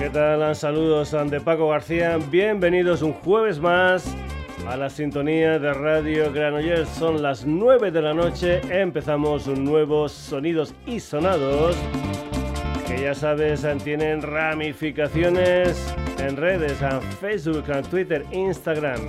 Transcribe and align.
¿Qué 0.00 0.08
tal? 0.08 0.56
Saludos 0.56 1.14
de 1.26 1.40
Paco 1.42 1.68
García. 1.68 2.18
Bienvenidos 2.30 3.02
un 3.02 3.12
jueves 3.12 3.60
más 3.60 4.16
a 4.66 4.78
la 4.78 4.88
sintonía 4.88 5.58
de 5.58 5.74
Radio 5.74 6.32
Granollers. 6.32 6.88
Son 6.88 7.20
las 7.20 7.44
9 7.44 7.90
de 7.90 8.00
la 8.00 8.14
noche. 8.14 8.62
Empezamos 8.70 9.46
nuevos 9.46 10.12
sonidos 10.12 10.74
y 10.86 11.00
sonados 11.00 11.76
que 12.86 13.02
ya 13.02 13.14
sabes 13.14 13.66
tienen 13.84 14.22
ramificaciones 14.22 15.94
en 16.18 16.34
redes, 16.34 16.80
en 16.80 17.02
Facebook, 17.02 17.64
en 17.68 17.82
Twitter, 17.82 18.24
Instagram. 18.32 19.02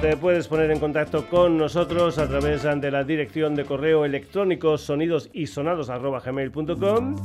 Te 0.00 0.16
puedes 0.16 0.48
poner 0.48 0.70
en 0.70 0.80
contacto 0.80 1.28
con 1.28 1.58
nosotros 1.58 2.16
a 2.16 2.26
través 2.26 2.62
de 2.62 2.90
la 2.90 3.04
dirección 3.04 3.54
de 3.54 3.66
correo 3.66 4.06
electrónico 4.06 4.78
sonidosisonados.gmail.com 4.78 7.16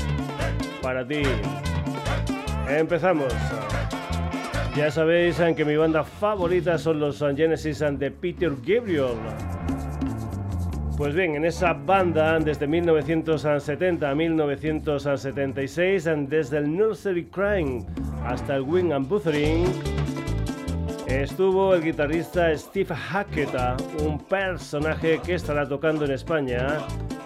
para 0.82 1.04
ti. 1.06 1.22
Empezamos. 2.68 3.32
Ya 4.76 4.90
sabéis 4.90 5.40
que 5.56 5.64
mi 5.64 5.76
banda 5.76 6.04
favorita 6.04 6.78
son 6.78 7.00
los 7.00 7.18
Genesis 7.18 7.78
de 7.78 8.10
Peter 8.10 8.52
Gabriel. 8.64 9.16
Pues 10.96 11.14
bien, 11.14 11.34
en 11.34 11.44
esa 11.44 11.74
banda, 11.74 12.38
desde 12.38 12.66
1970 12.66 14.10
a 14.10 14.14
1976, 14.14 16.08
desde 16.26 16.56
el 16.56 16.74
Nursery 16.74 17.26
Crime 17.26 17.84
hasta 18.24 18.56
el 18.56 18.62
Wing 18.62 18.92
and 18.92 19.06
Buthering, 19.06 19.66
estuvo 21.06 21.74
el 21.74 21.82
guitarrista 21.82 22.56
Steve 22.56 22.94
Hackett, 22.94 23.50
un 24.06 24.18
personaje 24.24 25.20
que 25.22 25.34
estará 25.34 25.68
tocando 25.68 26.06
en 26.06 26.12
España, 26.12 26.78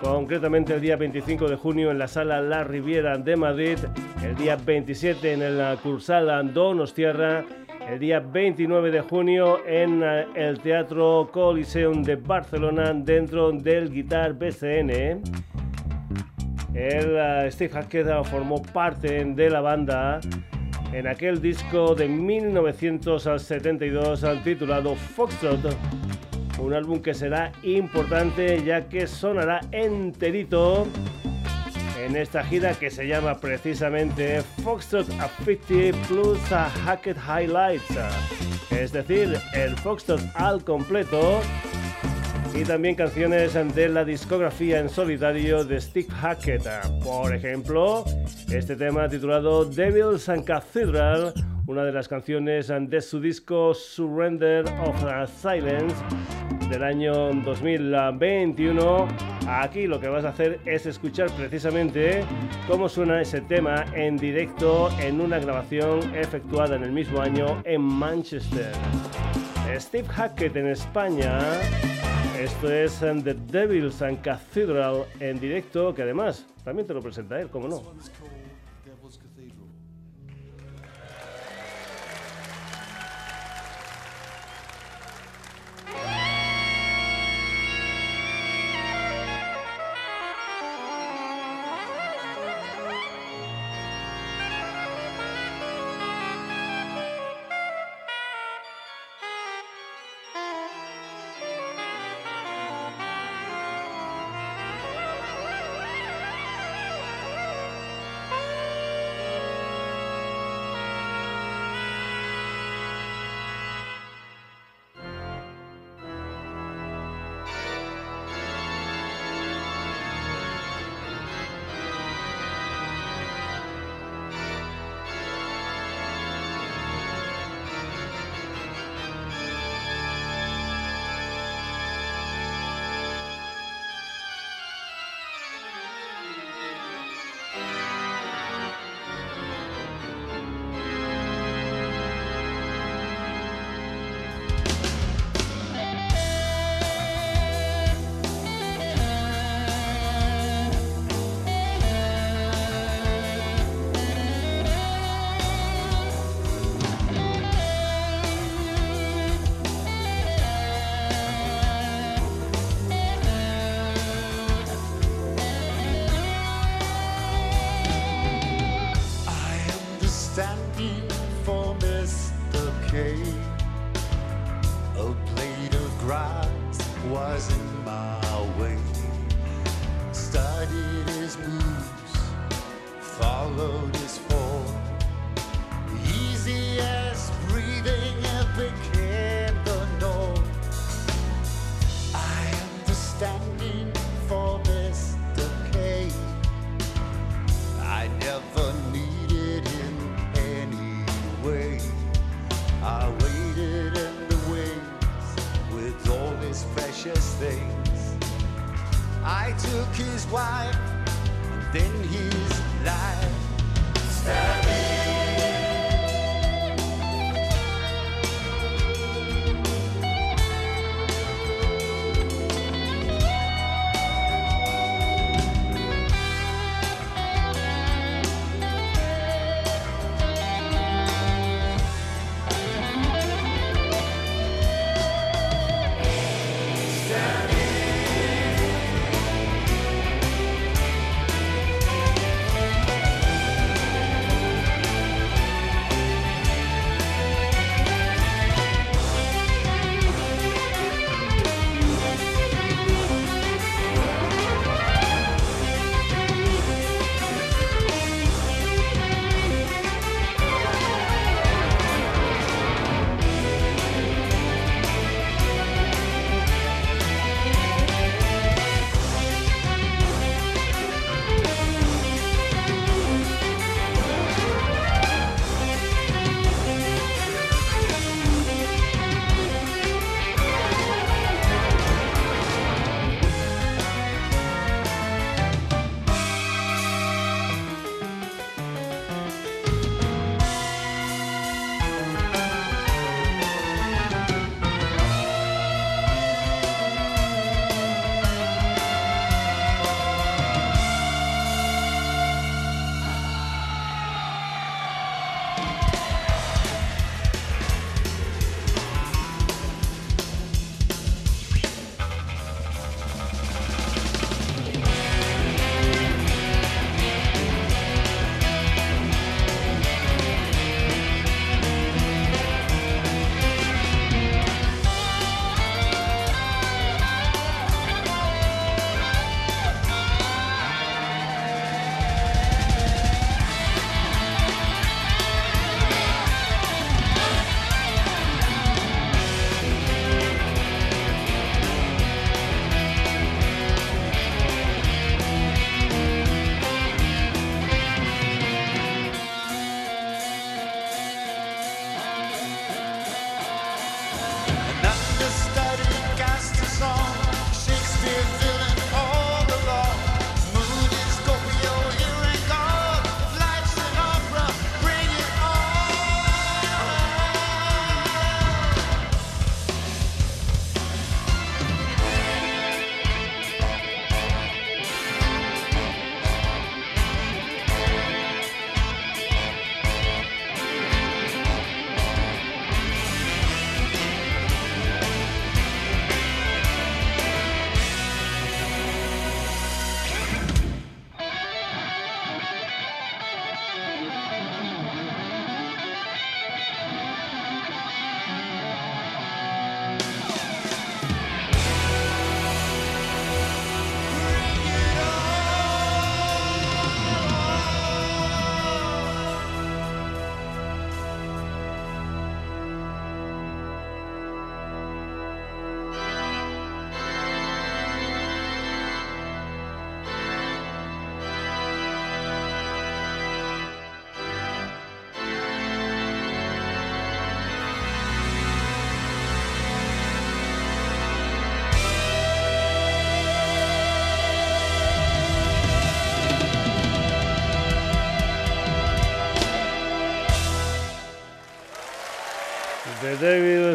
concretamente 0.02 0.74
el 0.74 0.80
día 0.80 0.96
25 0.96 1.48
de 1.48 1.54
junio 1.54 1.92
en 1.92 1.98
la 2.00 2.08
sala 2.08 2.40
La 2.40 2.64
Riviera 2.64 3.18
de 3.18 3.36
Madrid, 3.36 3.78
el 4.24 4.34
día 4.34 4.56
27 4.56 5.32
en 5.32 5.42
el 5.42 5.78
Cursal 5.78 6.52
Donostierra, 6.52 7.44
el 7.90 7.98
día 7.98 8.20
29 8.20 8.92
de 8.92 9.00
junio 9.00 9.66
en 9.66 10.04
eh, 10.04 10.24
el 10.36 10.60
Teatro 10.60 11.28
Coliseum 11.32 12.04
de 12.04 12.14
Barcelona 12.14 12.92
dentro 12.94 13.50
del 13.50 13.90
Guitar 13.90 14.34
BCN. 14.34 14.90
El 16.72 17.16
eh, 17.16 17.48
Steve 17.50 17.72
Hackett 17.72 18.24
formó 18.26 18.62
parte 18.62 19.24
de 19.24 19.50
la 19.50 19.60
banda 19.60 20.20
en 20.92 21.08
aquel 21.08 21.42
disco 21.42 21.96
de 21.96 22.06
1972 22.06 24.24
titulado 24.44 24.94
Foxtrot, 24.94 25.76
un 26.60 26.72
álbum 26.72 27.00
que 27.00 27.12
será 27.12 27.50
importante 27.64 28.62
ya 28.62 28.88
que 28.88 29.08
sonará 29.08 29.62
enterito 29.72 30.86
en 32.04 32.16
esta 32.16 32.42
gira 32.44 32.74
que 32.74 32.90
se 32.90 33.06
llama 33.06 33.38
precisamente 33.38 34.42
Foxtrot 34.62 35.08
a 35.20 35.28
50 35.44 36.06
plus 36.08 36.38
Hackett 36.84 37.16
Highlights, 37.18 37.84
es 38.70 38.92
decir, 38.92 39.38
el 39.54 39.76
Foxtrot 39.76 40.20
al 40.34 40.64
completo 40.64 41.40
y 42.54 42.64
también 42.64 42.94
canciones 42.94 43.54
de 43.74 43.88
la 43.88 44.04
discografía 44.04 44.80
en 44.80 44.88
solitario 44.88 45.64
de 45.64 45.80
Steve 45.80 46.08
Hackett. 46.10 46.66
Por 47.04 47.34
ejemplo, 47.34 48.04
este 48.50 48.76
tema 48.76 49.08
titulado 49.08 49.64
Devils 49.64 50.28
and 50.28 50.44
Cathedral, 50.44 51.32
una 51.70 51.84
de 51.84 51.92
las 51.92 52.08
canciones 52.08 52.66
de 52.68 53.00
su 53.00 53.20
disco 53.20 53.72
Surrender 53.74 54.64
of 54.84 55.30
Silence 55.40 55.94
del 56.68 56.82
año 56.82 57.32
2021. 57.44 59.06
Aquí 59.46 59.86
lo 59.86 60.00
que 60.00 60.08
vas 60.08 60.24
a 60.24 60.30
hacer 60.30 60.58
es 60.66 60.86
escuchar 60.86 61.30
precisamente 61.30 62.24
cómo 62.66 62.88
suena 62.88 63.22
ese 63.22 63.40
tema 63.42 63.84
en 63.94 64.16
directo 64.16 64.90
en 64.98 65.20
una 65.20 65.38
grabación 65.38 66.12
efectuada 66.16 66.74
en 66.74 66.82
el 66.82 66.90
mismo 66.90 67.20
año 67.20 67.62
en 67.64 67.82
Manchester. 67.82 68.72
Steve 69.78 70.08
Hackett 70.08 70.56
en 70.56 70.66
España 70.66 71.38
esto 72.36 72.72
es 72.72 72.98
The 72.98 73.34
Devils 73.34 74.02
and 74.02 74.20
Cathedral 74.22 75.04
en 75.20 75.38
directo, 75.38 75.94
que 75.94 76.02
además 76.02 76.46
también 76.64 76.88
te 76.88 76.94
lo 76.94 77.00
presenta 77.00 77.40
él, 77.40 77.48
como 77.48 77.68
no. 77.68 77.82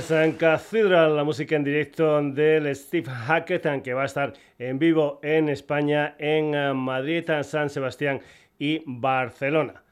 Hills 0.06 0.12
and 0.12 0.38
Cathedral, 0.38 1.16
la 1.16 1.24
música 1.24 1.56
en 1.56 1.64
directo 1.64 2.22
del 2.22 2.76
Steve 2.76 3.10
Hackett, 3.10 3.82
que 3.82 3.94
va 3.94 4.04
a 4.04 4.06
estar 4.06 4.34
en 4.60 4.78
vivo 4.78 5.20
en 5.24 5.50
España, 5.50 6.16
en 6.20 6.76
Madrid, 6.76 7.24
San 7.42 7.70
Sebastián 7.70 8.20
y 8.60 8.84
Barcelona. 8.86 9.84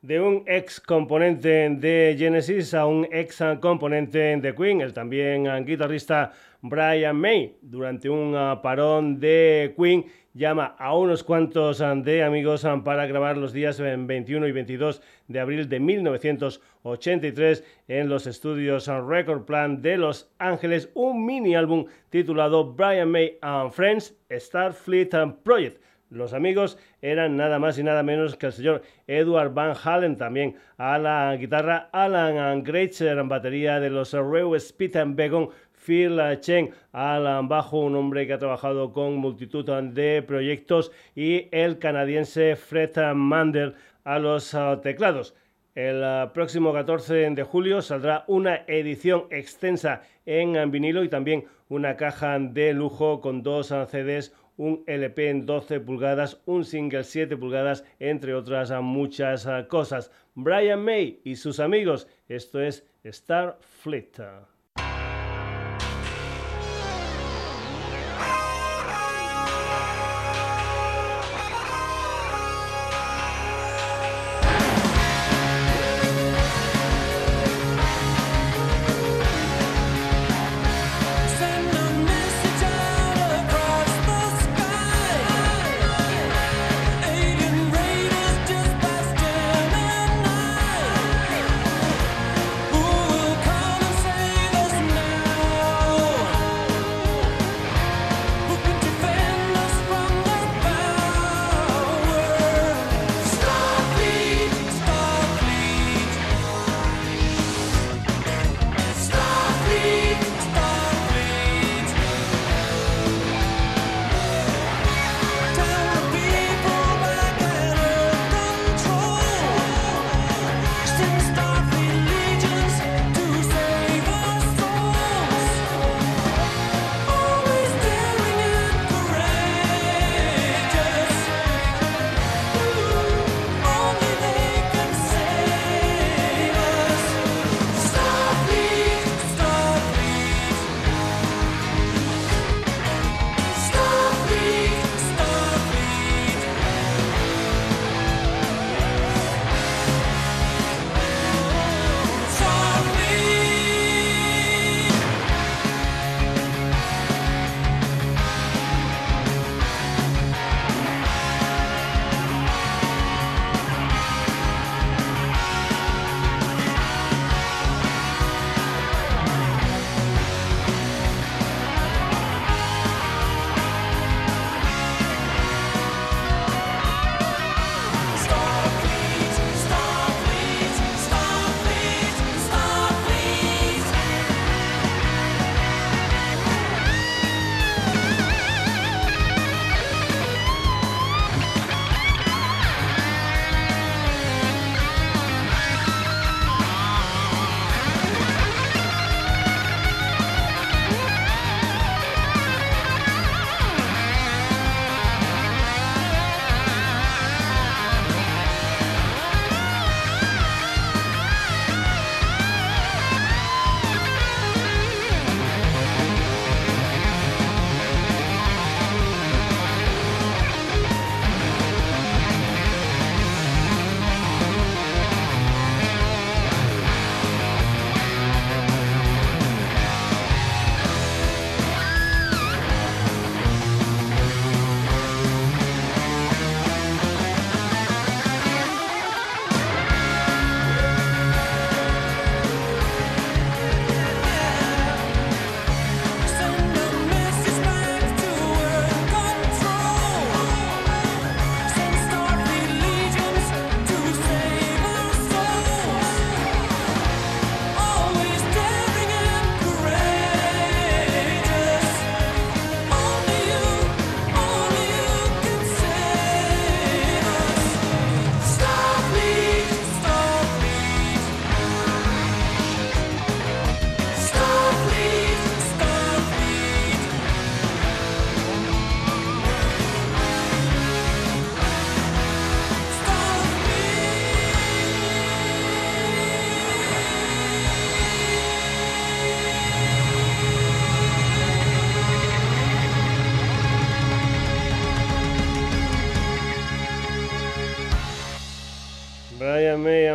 De 0.00 0.18
un 0.18 0.44
ex 0.46 0.80
componente 0.80 1.68
de 1.68 2.16
Genesis 2.18 2.72
a 2.72 2.86
un 2.86 3.06
ex 3.10 3.42
componente 3.60 4.36
de 4.38 4.54
Queen, 4.54 4.80
el 4.80 4.94
también 4.94 5.44
guitarrista 5.66 6.32
Brian 6.62 7.16
May, 7.16 7.56
durante 7.60 8.08
un 8.08 8.32
parón 8.62 9.20
de 9.20 9.74
Queen 9.76 10.06
llama 10.34 10.76
a 10.78 10.96
unos 10.96 11.24
cuantos 11.24 11.80
ah, 11.80 11.94
de 11.94 12.22
amigos 12.22 12.64
ah, 12.64 12.82
para 12.84 13.06
grabar 13.06 13.36
los 13.36 13.52
días 13.52 13.80
21 13.80 14.46
y 14.46 14.52
22 14.52 15.02
de 15.28 15.40
abril 15.40 15.68
de 15.68 15.80
1983 15.80 17.64
en 17.88 18.08
los 18.08 18.26
estudios 18.26 18.86
Record 18.86 19.44
Plan 19.44 19.82
de 19.82 19.96
Los 19.96 20.30
Ángeles 20.38 20.90
un 20.94 21.26
mini 21.26 21.54
álbum 21.54 21.86
titulado 22.10 22.72
Brian 22.72 23.10
May 23.10 23.38
and 23.40 23.72
Friends 23.72 24.14
Starfleet 24.30 25.10
Project. 25.42 25.82
Los 26.10 26.32
amigos 26.32 26.76
eran 27.02 27.36
nada 27.36 27.60
más 27.60 27.78
y 27.78 27.84
nada 27.84 28.02
menos 28.02 28.34
que 28.34 28.46
el 28.46 28.52
señor 28.52 28.82
Edward 29.06 29.54
Van 29.54 29.76
Halen, 29.80 30.16
también 30.16 30.56
a 30.76 30.98
la 30.98 31.36
guitarra 31.36 31.88
Alan 31.92 32.64
Greitzer, 32.64 33.22
batería 33.24 33.78
de 33.78 33.90
los 33.90 34.12
Reu 34.12 34.58
Spit 34.58 34.96
and 34.96 35.14
Begon, 35.14 35.50
Phil 35.84 36.20
Chen 36.40 36.70
al 36.92 37.46
bajo, 37.46 37.78
un 37.78 37.96
hombre 37.96 38.26
que 38.26 38.34
ha 38.34 38.38
trabajado 38.38 38.92
con 38.92 39.16
multitud 39.16 39.64
de 39.64 40.22
proyectos, 40.22 40.92
y 41.14 41.48
el 41.52 41.78
canadiense 41.78 42.56
Fred 42.56 42.96
Mandel 43.14 43.74
a 44.04 44.18
los 44.18 44.54
ah, 44.54 44.80
teclados. 44.82 45.34
El 45.74 46.04
ah, 46.04 46.32
próximo 46.34 46.72
14 46.72 47.30
de 47.30 47.42
julio 47.42 47.80
saldrá 47.80 48.24
una 48.26 48.64
edición 48.66 49.24
extensa 49.30 50.02
en 50.26 50.70
vinilo 50.70 51.04
y 51.04 51.08
también 51.08 51.44
una 51.68 51.96
caja 51.96 52.38
de 52.38 52.74
lujo 52.74 53.20
con 53.20 53.42
dos 53.42 53.72
ah, 53.72 53.86
CDs, 53.86 54.34
un 54.56 54.82
LP 54.86 55.30
en 55.30 55.46
12 55.46 55.80
pulgadas, 55.80 56.42
un 56.44 56.64
single 56.64 57.04
7 57.04 57.36
pulgadas, 57.36 57.84
entre 57.98 58.34
otras 58.34 58.70
muchas 58.82 59.48
cosas. 59.68 60.10
Brian 60.34 60.84
May 60.84 61.20
y 61.24 61.36
sus 61.36 61.60
amigos, 61.60 62.06
esto 62.28 62.60
es 62.60 62.86
Starfleet. 63.06 64.49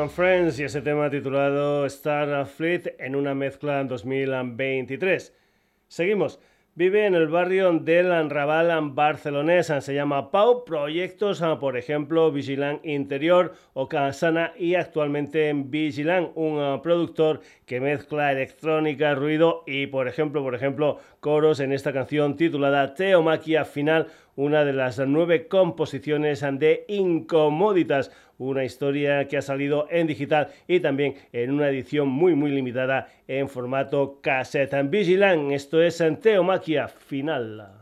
Friends 0.10 0.60
y 0.60 0.64
ese 0.64 0.82
tema 0.82 1.10
titulado 1.10 1.90
Starfleet 1.90 2.96
en 3.00 3.16
una 3.16 3.34
mezcla 3.34 3.82
en 3.82 3.88
2023. 3.88 5.34
Seguimos. 5.88 6.40
Vive 6.78 7.06
en 7.06 7.16
el 7.16 7.30
barrio 7.30 7.72
del 7.72 8.30
Raval 8.30 8.92
barcelonés, 8.92 9.72
se 9.80 9.94
llama 9.94 10.30
Pau, 10.30 10.66
proyectos, 10.66 11.42
por 11.58 11.78
ejemplo, 11.78 12.34
Vigilant 12.34 12.86
Interior 12.86 13.54
o 13.72 13.88
Casana 13.88 14.52
y 14.58 14.76
actualmente 14.76 15.48
en 15.48 15.72
Vigilant, 15.72 16.32
un 16.36 16.82
productor 16.82 17.40
que 17.66 17.80
mezcla 17.80 18.34
electrónica, 18.34 19.16
ruido 19.16 19.64
y, 19.66 19.88
por 19.88 20.10
ejemplo, 20.10 20.44
por 20.44 20.54
ejemplo, 20.54 21.00
coros 21.22 21.62
en 21.62 21.72
esta 21.72 21.94
canción 21.94 22.36
titulada 22.36 22.94
Teomaquia 22.94 23.64
Final, 23.64 24.08
una 24.36 24.66
de 24.66 24.74
las 24.74 25.00
nueve 25.00 25.48
composiciones 25.48 26.42
de 26.42 26.86
Incomoditas 26.88 28.12
una 28.38 28.64
historia 28.64 29.28
que 29.28 29.38
ha 29.38 29.42
salido 29.42 29.88
en 29.90 30.08
digital 30.08 30.50
y 30.68 30.80
también 30.80 31.16
en 31.32 31.52
una 31.52 31.70
edición 31.70 32.10
muy 32.10 32.36
muy 32.36 32.52
limitada 32.52 33.08
en 33.28 33.48
formato 33.48 34.20
cassette. 34.22 34.90
Vigilant, 34.90 35.52
esto 35.52 35.82
es 35.82 36.04
Teomaquia 36.22 36.88
Final. 36.88 37.75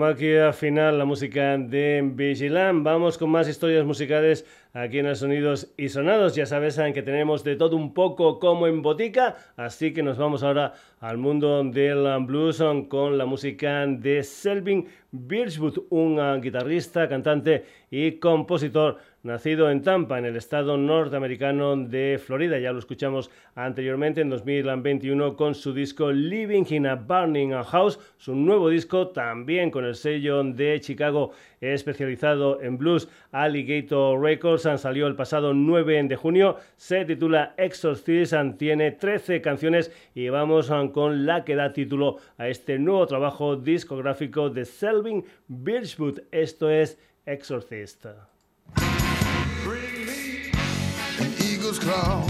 Geomaquia 0.00 0.54
final, 0.54 0.96
la 0.96 1.04
música 1.04 1.58
de 1.58 2.00
Vigilant. 2.02 2.82
Vamos 2.82 3.18
con 3.18 3.28
más 3.28 3.46
historias 3.46 3.84
musicales 3.84 4.46
aquí 4.72 5.00
en 5.00 5.08
los 5.08 5.18
Sonidos 5.18 5.74
y 5.76 5.90
Sonados. 5.90 6.34
Ya 6.34 6.46
sabes 6.46 6.80
que 6.94 7.02
tenemos 7.02 7.44
de 7.44 7.54
todo 7.56 7.76
un 7.76 7.92
poco 7.92 8.38
como 8.38 8.66
en 8.66 8.80
botica, 8.80 9.36
así 9.58 9.92
que 9.92 10.02
nos 10.02 10.16
vamos 10.16 10.42
ahora 10.42 10.72
al 11.00 11.18
mundo 11.18 11.62
del 11.64 12.08
blues 12.24 12.62
con 12.88 13.18
la 13.18 13.26
música 13.26 13.86
de 13.86 14.22
Selvin 14.22 14.88
Birchwood, 15.12 15.80
un 15.90 16.40
guitarrista, 16.40 17.06
cantante 17.06 17.66
y 17.90 18.12
compositor 18.12 18.96
nacido 19.22 19.70
en 19.70 19.82
Tampa, 19.82 20.18
en 20.18 20.24
el 20.24 20.36
estado 20.36 20.76
norteamericano 20.76 21.76
de 21.76 22.20
Florida. 22.24 22.58
Ya 22.58 22.72
lo 22.72 22.78
escuchamos 22.78 23.30
anteriormente 23.54 24.20
en 24.20 24.30
2021 24.30 25.36
con 25.36 25.54
su 25.54 25.74
disco 25.74 26.10
Living 26.10 26.64
in 26.70 26.86
a 26.86 26.94
Burning 26.94 27.52
House, 27.62 27.98
su 28.16 28.34
nuevo 28.34 28.68
disco 28.68 29.08
también 29.08 29.70
con 29.70 29.84
el 29.84 29.94
sello 29.94 30.42
de 30.42 30.80
Chicago 30.80 31.32
especializado 31.60 32.62
en 32.62 32.78
blues 32.78 33.08
Alligator 33.32 34.20
Records. 34.20 34.68
Salió 34.80 35.06
el 35.06 35.16
pasado 35.16 35.52
9 35.52 36.04
de 36.04 36.16
junio, 36.16 36.56
se 36.76 37.04
titula 37.04 37.54
Exorcist, 37.56 38.34
tiene 38.56 38.92
13 38.92 39.40
canciones 39.40 39.92
y 40.14 40.28
vamos 40.28 40.70
con 40.92 41.26
la 41.26 41.44
que 41.44 41.56
da 41.56 41.72
título 41.72 42.16
a 42.38 42.48
este 42.48 42.78
nuevo 42.78 43.06
trabajo 43.06 43.56
discográfico 43.56 44.50
de 44.50 44.64
Selvin 44.64 45.24
Birchwood. 45.48 46.20
Esto 46.30 46.70
es 46.70 46.98
Exorcist. 47.26 48.06
Eagle's 51.70 51.78
claw, 51.78 52.26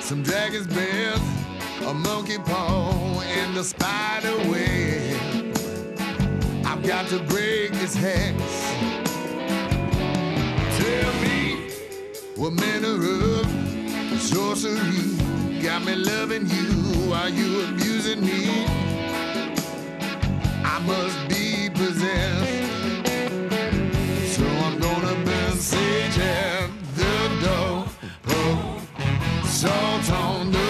some 0.00 0.22
dragon's 0.22 0.66
breath, 0.66 1.82
a 1.86 1.94
monkey 1.94 2.38
paw, 2.38 3.20
and 3.22 3.56
a 3.56 3.64
spider 3.64 4.36
web. 4.50 5.56
I've 6.66 6.82
got 6.82 7.06
to 7.08 7.18
break 7.20 7.72
this 7.72 7.94
hex. 7.94 8.36
Tell 10.78 11.12
me 11.22 11.70
what 12.36 12.52
manner 12.52 12.94
of 12.94 14.20
sorcery 14.20 15.62
got 15.62 15.84
me 15.84 15.94
loving 15.94 16.46
you 16.48 16.72
while 17.08 17.28
you 17.28 17.68
abusing 17.68 18.20
me. 18.20 18.66
I 20.64 20.78
must 20.84 21.28
be 21.28 21.70
possessed. 21.70 22.43
Salt 29.64 30.12
on 30.12 30.50
the 30.52 30.63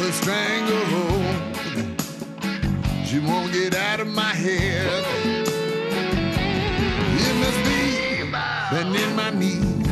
her 0.00 0.12
stranglehold. 0.12 1.36
She 3.04 3.18
won't 3.18 3.52
get 3.52 3.74
out 3.74 4.00
of 4.00 4.06
my 4.06 4.32
head. 4.32 5.04
It 7.26 7.34
must 7.42 7.60
be 7.68 8.30
bending 8.70 9.14
my 9.14 9.30
knee 9.30 9.84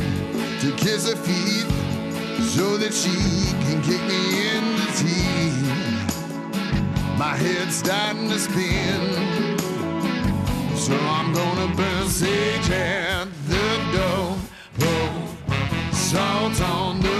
to 0.61 0.71
kiss 0.77 1.07
her 1.09 1.15
feet 1.15 1.67
so 2.55 2.77
that 2.77 2.91
she 2.91 3.17
can 3.65 3.81
kick 3.83 4.01
me 4.13 4.21
in 4.53 4.63
the 4.79 4.89
teeth. 4.99 5.59
My 7.17 7.35
head's 7.35 7.75
starting 7.75 8.29
to 8.29 8.39
spin. 8.39 9.01
So 10.75 10.95
I'm 11.17 11.31
gonna 11.33 11.75
burn 11.75 12.07
sage 12.07 12.69
at 12.71 13.27
the 13.47 13.67
door. 13.95 14.37
Pour 14.79 15.93
salt 15.93 16.59
on 16.61 16.99
the 17.01 17.18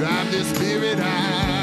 drive 0.00 0.32
this 0.32 0.48
spirit 0.48 0.98
out. 0.98 1.59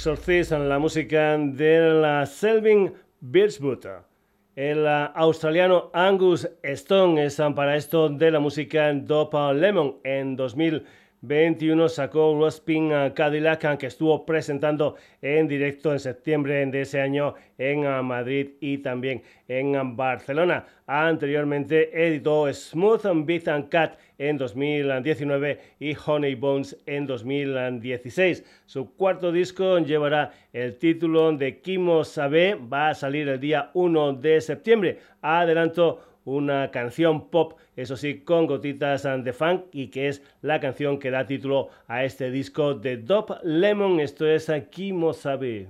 Exorcism, 0.00 0.66
la 0.66 0.78
música 0.78 1.36
de 1.36 1.90
la 1.90 2.24
Selvin 2.24 2.90
Birchwood. 3.20 3.84
El 4.56 4.86
australiano 4.86 5.90
Angus 5.92 6.48
Stone 6.62 7.22
es 7.22 7.36
para 7.54 7.76
esto 7.76 8.08
de 8.08 8.30
la 8.30 8.40
música 8.40 8.94
Dope 8.94 9.52
Lemon 9.52 9.98
en 10.02 10.36
2000. 10.36 10.86
21 11.22 11.88
sacó 11.88 12.34
Rospin 12.38 12.90
Cadillac 13.14 13.78
que 13.78 13.86
estuvo 13.86 14.24
presentando 14.24 14.96
en 15.20 15.48
directo 15.48 15.92
en 15.92 16.00
septiembre 16.00 16.64
de 16.66 16.80
ese 16.80 17.00
año 17.00 17.34
en 17.58 17.82
Madrid 18.04 18.52
y 18.60 18.78
también 18.78 19.22
en 19.46 19.96
Barcelona. 19.96 20.64
Anteriormente 20.86 22.06
editó 22.06 22.52
Smooth 22.52 23.04
Beat 23.26 23.48
and 23.48 23.68
Cat 23.68 23.98
en 24.18 24.38
2019 24.38 25.60
y 25.78 25.94
Honey 25.94 26.34
Bones 26.34 26.76
en 26.86 27.06
2016. 27.06 28.62
Su 28.66 28.94
cuarto 28.94 29.30
disco 29.30 29.78
llevará 29.78 30.32
el 30.52 30.78
título 30.78 31.32
de 31.32 31.60
Kimo 31.60 32.02
Sabe, 32.04 32.54
va 32.54 32.88
a 32.88 32.94
salir 32.94 33.28
el 33.28 33.40
día 33.40 33.70
1 33.74 34.14
de 34.14 34.40
septiembre. 34.40 34.98
Adelanto 35.20 36.09
una 36.24 36.70
canción 36.70 37.30
pop, 37.30 37.54
eso 37.76 37.96
sí, 37.96 38.20
con 38.20 38.46
gotitas 38.46 39.02
de 39.02 39.32
funk 39.32 39.64
y 39.72 39.88
que 39.88 40.08
es 40.08 40.22
la 40.42 40.60
canción 40.60 40.98
que 40.98 41.10
da 41.10 41.26
título 41.26 41.68
a 41.86 42.04
este 42.04 42.30
disco 42.30 42.74
de 42.74 42.96
Dop 42.96 43.30
Lemon. 43.42 44.00
Esto 44.00 44.26
es 44.26 44.48
Aquí 44.48 44.92
Sabe. 45.14 45.68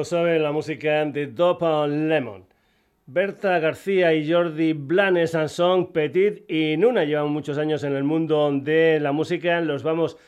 Saben, 0.00 0.42
la 0.42 0.52
música 0.52 1.04
de 1.04 1.26
Dopa 1.26 1.86
Lemon. 1.86 2.44
Berta 3.06 3.58
García 3.58 4.14
y 4.14 4.30
Jordi 4.30 4.72
Blanes 4.72 5.36
son 5.48 5.92
Petit 5.92 6.50
y 6.50 6.76
Nuna. 6.78 7.04
Llevan 7.04 7.30
muchos 7.30 7.58
años 7.58 7.84
en 7.84 7.94
el 7.94 8.02
mundo 8.02 8.50
de 8.52 8.98
la 9.00 9.12
música. 9.12 9.60
Los 9.60 9.82
vamos 9.82 10.16
a 10.16 10.18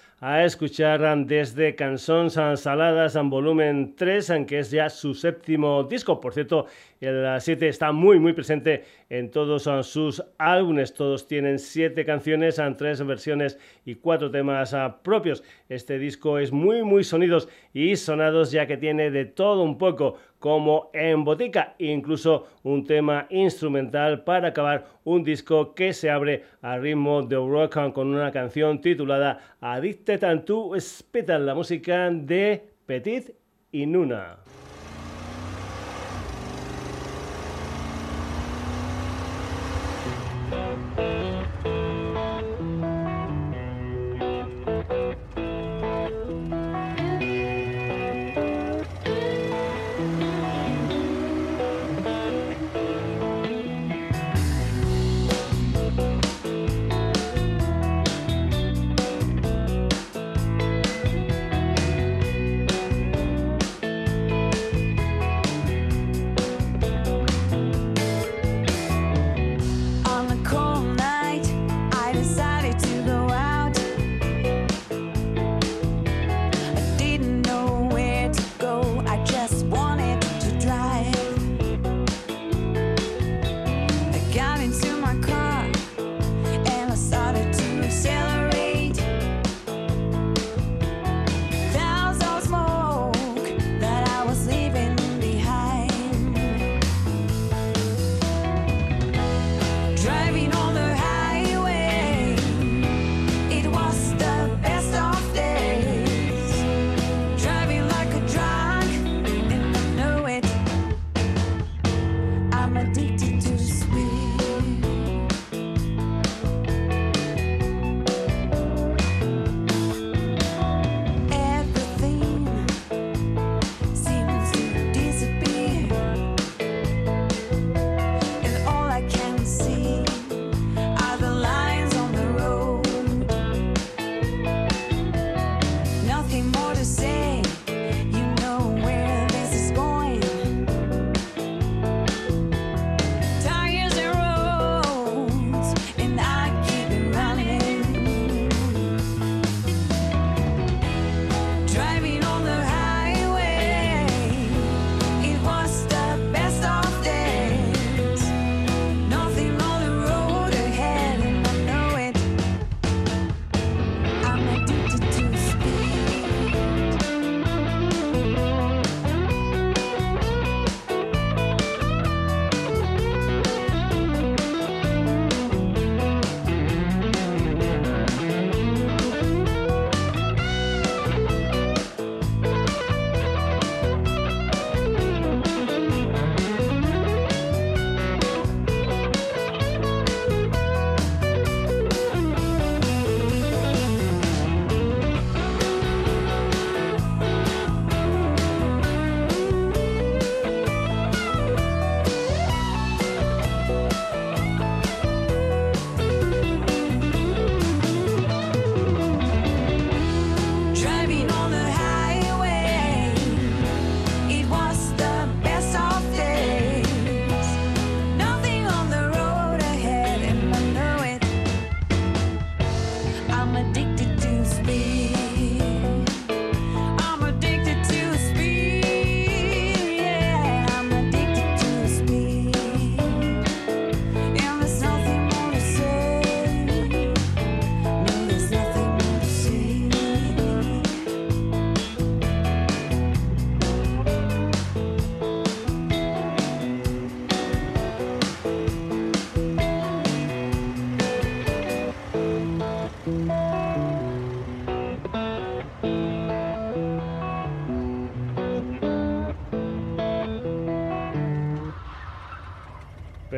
escuchar 0.46 1.02
desde 1.26 1.74
Cançons 1.74 2.32
Saladas 2.32 3.14
en 3.14 3.28
volumen 3.28 3.94
3, 3.94 4.32
que 4.46 4.60
es 4.60 4.70
ya 4.70 4.88
su 4.88 5.12
séptimo 5.12 5.84
disco. 5.84 6.18
Por 6.18 6.32
cierto, 6.32 6.64
el 6.98 7.38
7 7.38 7.68
está 7.68 7.92
muy, 7.92 8.18
muy 8.18 8.32
presente 8.32 8.84
en 9.10 9.30
todos 9.30 9.68
sus 9.86 10.24
álbumes. 10.38 10.94
Todos 10.94 11.26
tienen 11.28 11.58
siete 11.58 12.06
canciones, 12.06 12.58
tres 12.78 13.04
versiones 13.04 13.58
y 13.84 13.96
cuatro 13.96 14.30
temas 14.30 14.74
propios. 15.02 15.44
Este 15.68 15.98
disco 15.98 16.38
es 16.38 16.52
muy, 16.52 16.82
muy 16.82 17.04
sonidos 17.04 17.46
y 17.74 17.94
sonados, 17.96 18.50
ya 18.50 18.66
que 18.66 18.78
tiene 18.78 19.10
de 19.10 19.26
todo 19.26 19.62
un 19.62 19.76
poco 19.76 20.16
como 20.44 20.90
en 20.92 21.24
botica, 21.24 21.74
incluso 21.78 22.48
un 22.64 22.84
tema 22.84 23.26
instrumental 23.30 24.24
para 24.24 24.48
acabar 24.48 24.84
un 25.02 25.24
disco 25.24 25.74
que 25.74 25.94
se 25.94 26.10
abre 26.10 26.44
a 26.60 26.76
ritmo 26.76 27.22
de 27.22 27.36
rock 27.36 27.94
con 27.94 28.08
una 28.08 28.30
canción 28.30 28.78
titulada 28.78 29.56
Addicted 29.62 30.44
to 30.44 30.76
Speed, 30.76 31.30
la 31.30 31.54
música 31.54 32.10
de 32.10 32.62
Petit 32.84 33.30
y 33.72 33.86
Nuna. 33.86 34.36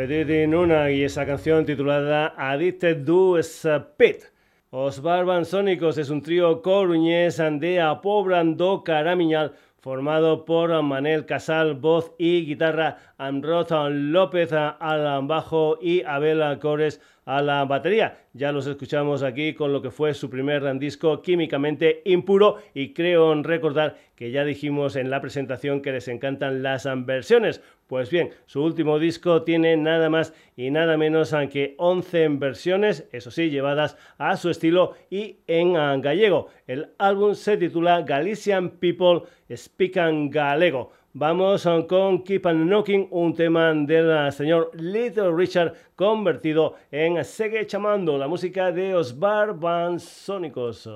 Nuna 0.07 0.93
y 0.93 1.03
esa 1.03 1.27
canción 1.27 1.67
titulada 1.67 2.33
Addicted 2.37 3.05
to 3.05 3.39
Speed. 3.39 4.23
Os 4.71 5.03
Barbansónicos 5.03 5.99
es 5.99 6.11
un 6.11 6.23
trío 6.23 6.63
coruñés 6.63 7.39
de 7.39 7.81
Apobrando 7.81 8.85
Caramiñal 8.85 9.55
formado 9.87 10.45
por 10.45 10.83
Manel 10.83 11.27
Casal, 11.27 11.75
voz 11.75 12.13
y 12.19 12.45
guitarra, 12.47 12.99
Amrot 13.19 13.71
López 13.91 14.53
al 14.53 15.27
bajo 15.27 15.79
y 15.81 16.03
Abel 16.03 16.59
Cores 16.59 17.01
a 17.25 17.43
la 17.43 17.65
batería. 17.65 18.19
Ya 18.33 18.53
los 18.53 18.67
escuchamos 18.67 19.23
aquí 19.23 19.55
con 19.55 19.73
lo 19.73 19.83
que 19.83 19.91
fue 19.91 20.15
su 20.15 20.31
primer 20.31 20.77
disco 20.79 21.23
químicamente 21.23 22.03
impuro 22.05 22.59
y 22.75 22.95
creo 22.95 23.35
recordar 23.43 23.97
que 24.15 24.31
ya 24.31 24.45
dijimos 24.45 24.97
en 24.97 25.11
la 25.11 25.21
presentación 25.21 25.83
que 25.83 25.93
les 25.93 26.09
encantan 26.09 26.63
las 26.63 26.89
versiones. 27.05 27.63
Pues 27.87 28.11
bien, 28.11 28.31
su 28.47 28.65
último 28.65 28.99
disco 28.99 29.43
tiene 29.43 29.77
nada 29.77 30.11
más 30.11 30.35
y 30.57 30.73
nada 30.73 30.97
menos 30.97 31.33
que 31.53 31.77
11 31.79 32.29
versiones, 32.31 33.09
eso 33.13 33.31
sí, 33.31 33.49
llevadas 33.49 33.97
a 34.19 34.37
su 34.37 34.51
estilo 34.51 34.95
y 35.09 35.37
en 35.47 35.75
gallego. 36.01 36.49
El 36.67 36.89
álbum 36.99 37.35
se 37.35 37.57
titula 37.57 38.03
Galician 38.03 38.71
People 38.71 39.23
Speaking 39.55 40.31
Galego. 40.31 40.91
Vamos 41.13 41.67
con 41.89 42.25
Keep 42.25 42.45
on 42.47 42.67
Knocking, 42.67 43.07
un 43.11 43.35
tema 43.35 43.73
del 43.73 44.33
señor 44.33 44.71
Little 44.75 45.33
Richard 45.35 45.75
convertido 45.95 46.75
en 46.91 47.25
Segue 47.25 47.67
Chamando, 47.67 48.19
la 48.19 48.27
música 48.27 48.73
de 48.73 48.97
Osbar 48.97 49.59
Van 49.59 50.01
Sónicos. 50.01 50.91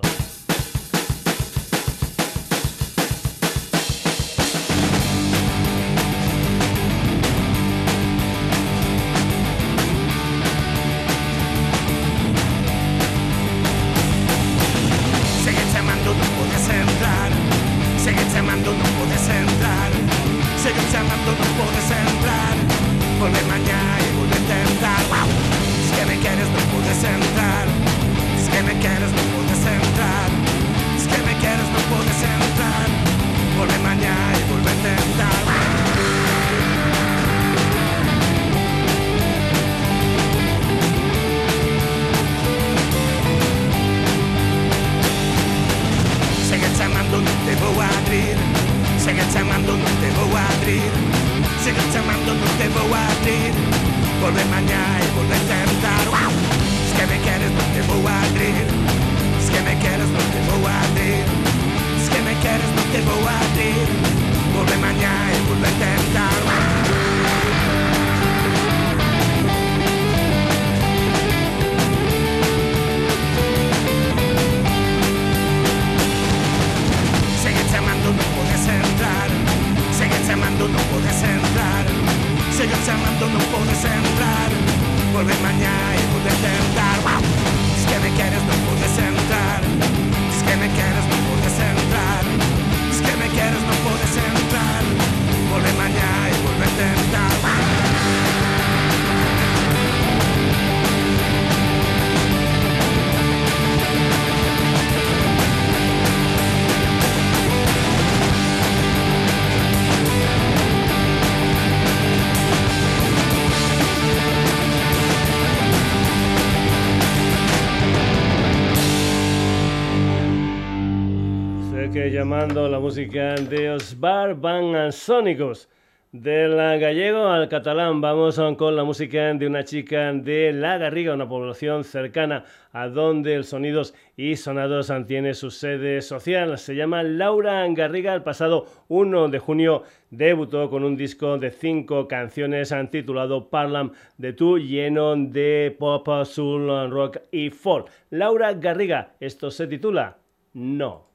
La 121.92 122.78
música 122.78 123.34
de 123.34 123.70
Osbar 123.70 124.36
Van 124.36 124.92
Sónicos. 124.92 125.68
Del 126.12 126.56
gallego 126.56 127.26
al 127.26 127.48
catalán 127.48 128.00
vamos 128.00 128.40
con 128.56 128.76
la 128.76 128.84
música 128.84 129.34
de 129.34 129.46
una 129.46 129.64
chica 129.64 130.12
de 130.12 130.52
La 130.52 130.78
Garriga, 130.78 131.14
una 131.14 131.28
población 131.28 131.82
cercana 131.82 132.44
a 132.72 132.86
donde 132.86 133.34
el 133.34 133.44
Sonidos 133.44 133.94
y 134.16 134.36
Sonados 134.36 134.92
tiene 135.08 135.34
su 135.34 135.50
sede 135.50 136.00
social. 136.00 136.58
Se 136.58 136.76
llama 136.76 137.02
Laura 137.02 137.66
Garriga. 137.70 138.14
El 138.14 138.22
pasado 138.22 138.66
1 138.86 139.28
de 139.28 139.38
junio 139.40 139.82
debutó 140.10 140.70
con 140.70 140.84
un 140.84 140.96
disco 140.96 141.38
de 141.38 141.50
cinco 141.50 142.06
canciones 142.06 142.72
titulado 142.92 143.50
Parlam 143.50 143.92
de 144.16 144.32
tú, 144.32 144.60
lleno 144.60 145.16
de 145.16 145.74
pop, 145.76 146.06
soul, 146.24 146.88
rock 146.88 147.18
y 147.32 147.50
folk. 147.50 147.90
Laura 148.10 148.54
Garriga, 148.54 149.14
esto 149.18 149.50
se 149.50 149.66
titula 149.66 150.18
No. 150.52 151.09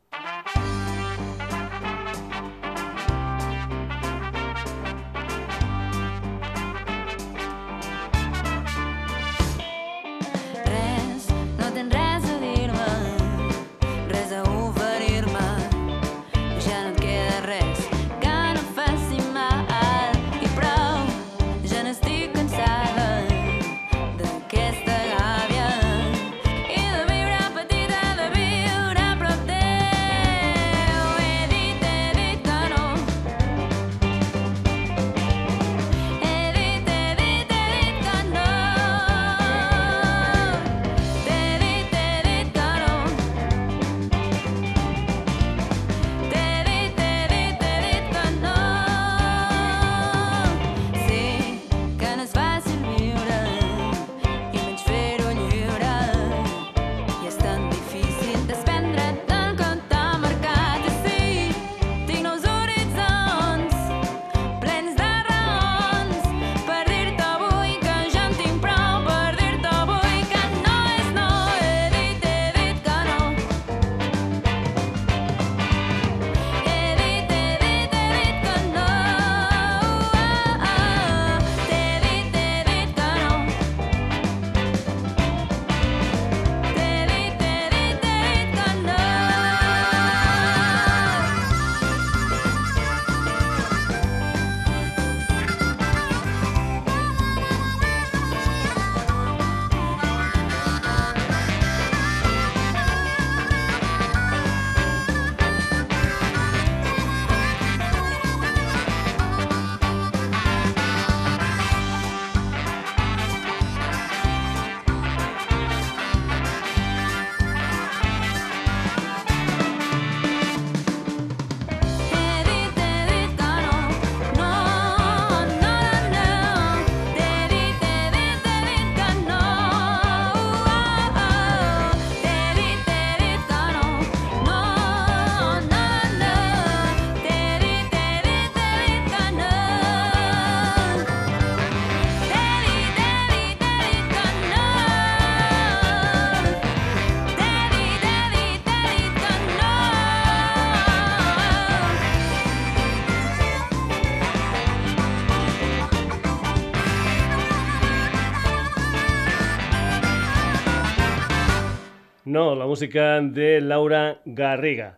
Música 162.76 163.22
de 163.22 163.62
Laura 163.62 164.20
Garriga. 164.26 164.98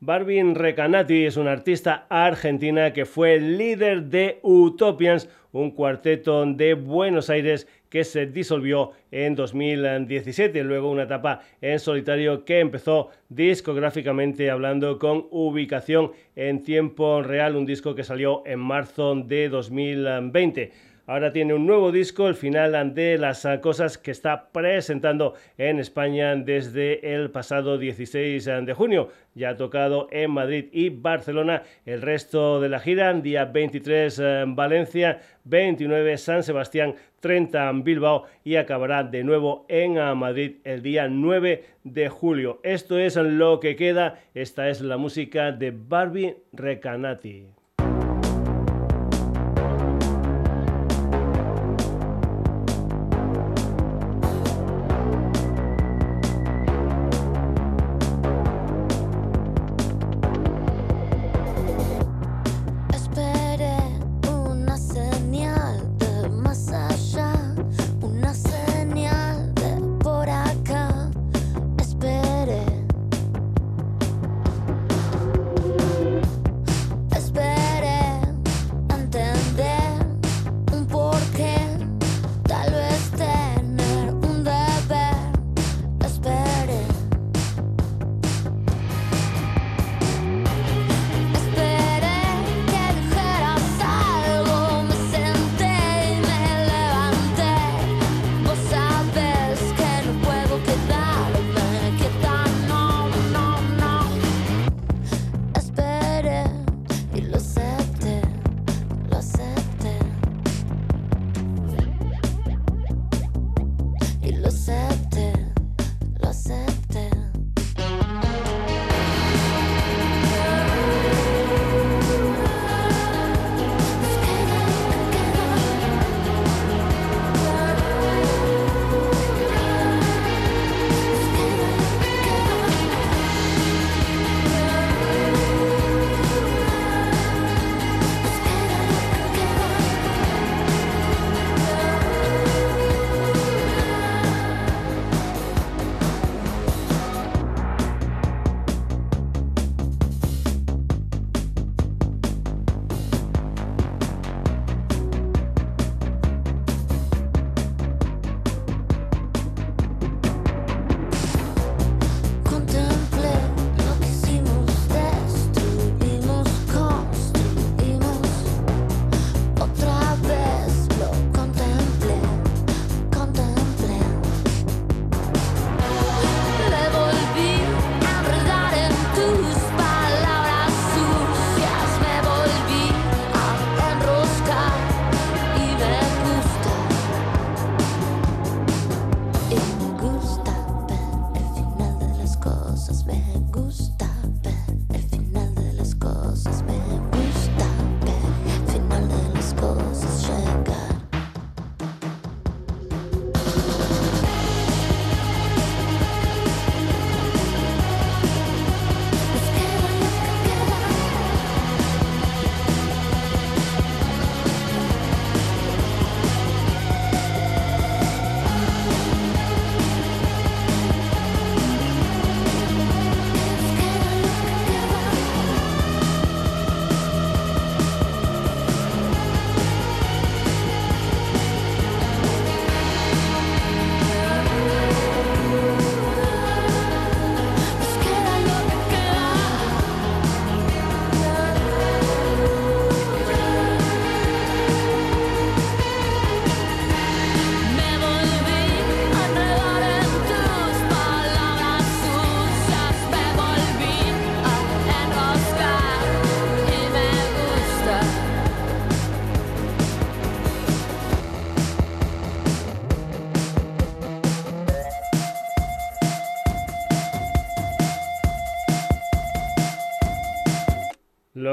Barbie 0.00 0.54
Recanati 0.54 1.26
es 1.26 1.36
una 1.36 1.52
artista 1.52 2.06
argentina 2.08 2.94
que 2.94 3.04
fue 3.04 3.38
líder 3.38 4.04
de 4.04 4.38
Utopians, 4.40 5.28
un 5.52 5.72
cuarteto 5.72 6.46
de 6.46 6.72
Buenos 6.72 7.28
Aires 7.28 7.68
que 7.90 8.04
se 8.04 8.24
disolvió 8.24 8.92
en 9.10 9.34
2017, 9.34 10.64
luego 10.64 10.90
una 10.90 11.02
etapa 11.02 11.42
en 11.60 11.78
solitario 11.78 12.46
que 12.46 12.60
empezó 12.60 13.10
discográficamente 13.28 14.50
hablando 14.50 14.98
con 14.98 15.26
ubicación 15.30 16.12
en 16.36 16.62
tiempo 16.62 17.20
real, 17.20 17.54
un 17.54 17.66
disco 17.66 17.94
que 17.94 18.02
salió 18.02 18.42
en 18.46 18.60
marzo 18.60 19.14
de 19.14 19.50
2020. 19.50 20.72
Ahora 21.10 21.32
tiene 21.32 21.54
un 21.54 21.66
nuevo 21.66 21.90
disco, 21.90 22.28
el 22.28 22.36
final 22.36 22.94
de 22.94 23.18
las 23.18 23.44
cosas 23.60 23.98
que 23.98 24.12
está 24.12 24.52
presentando 24.52 25.34
en 25.58 25.80
España 25.80 26.36
desde 26.36 27.14
el 27.16 27.32
pasado 27.32 27.78
16 27.78 28.44
de 28.44 28.74
junio. 28.74 29.08
Ya 29.34 29.48
ha 29.50 29.56
tocado 29.56 30.06
en 30.12 30.30
Madrid 30.30 30.66
y 30.70 30.90
Barcelona 30.90 31.64
el 31.84 32.00
resto 32.00 32.60
de 32.60 32.68
la 32.68 32.78
gira, 32.78 33.12
día 33.12 33.46
23 33.46 34.20
en 34.20 34.54
Valencia, 34.54 35.20
29 35.42 36.16
San 36.16 36.44
Sebastián, 36.44 36.94
30 37.18 37.70
en 37.70 37.82
Bilbao 37.82 38.26
y 38.44 38.54
acabará 38.54 39.02
de 39.02 39.24
nuevo 39.24 39.66
en 39.68 39.94
Madrid 40.16 40.58
el 40.62 40.80
día 40.80 41.08
9 41.08 41.64
de 41.82 42.08
julio. 42.08 42.60
Esto 42.62 43.00
es 43.00 43.16
lo 43.16 43.58
que 43.58 43.74
queda, 43.74 44.20
esta 44.32 44.68
es 44.68 44.80
la 44.80 44.96
música 44.96 45.50
de 45.50 45.72
Barbie 45.72 46.36
Recanati. 46.52 47.59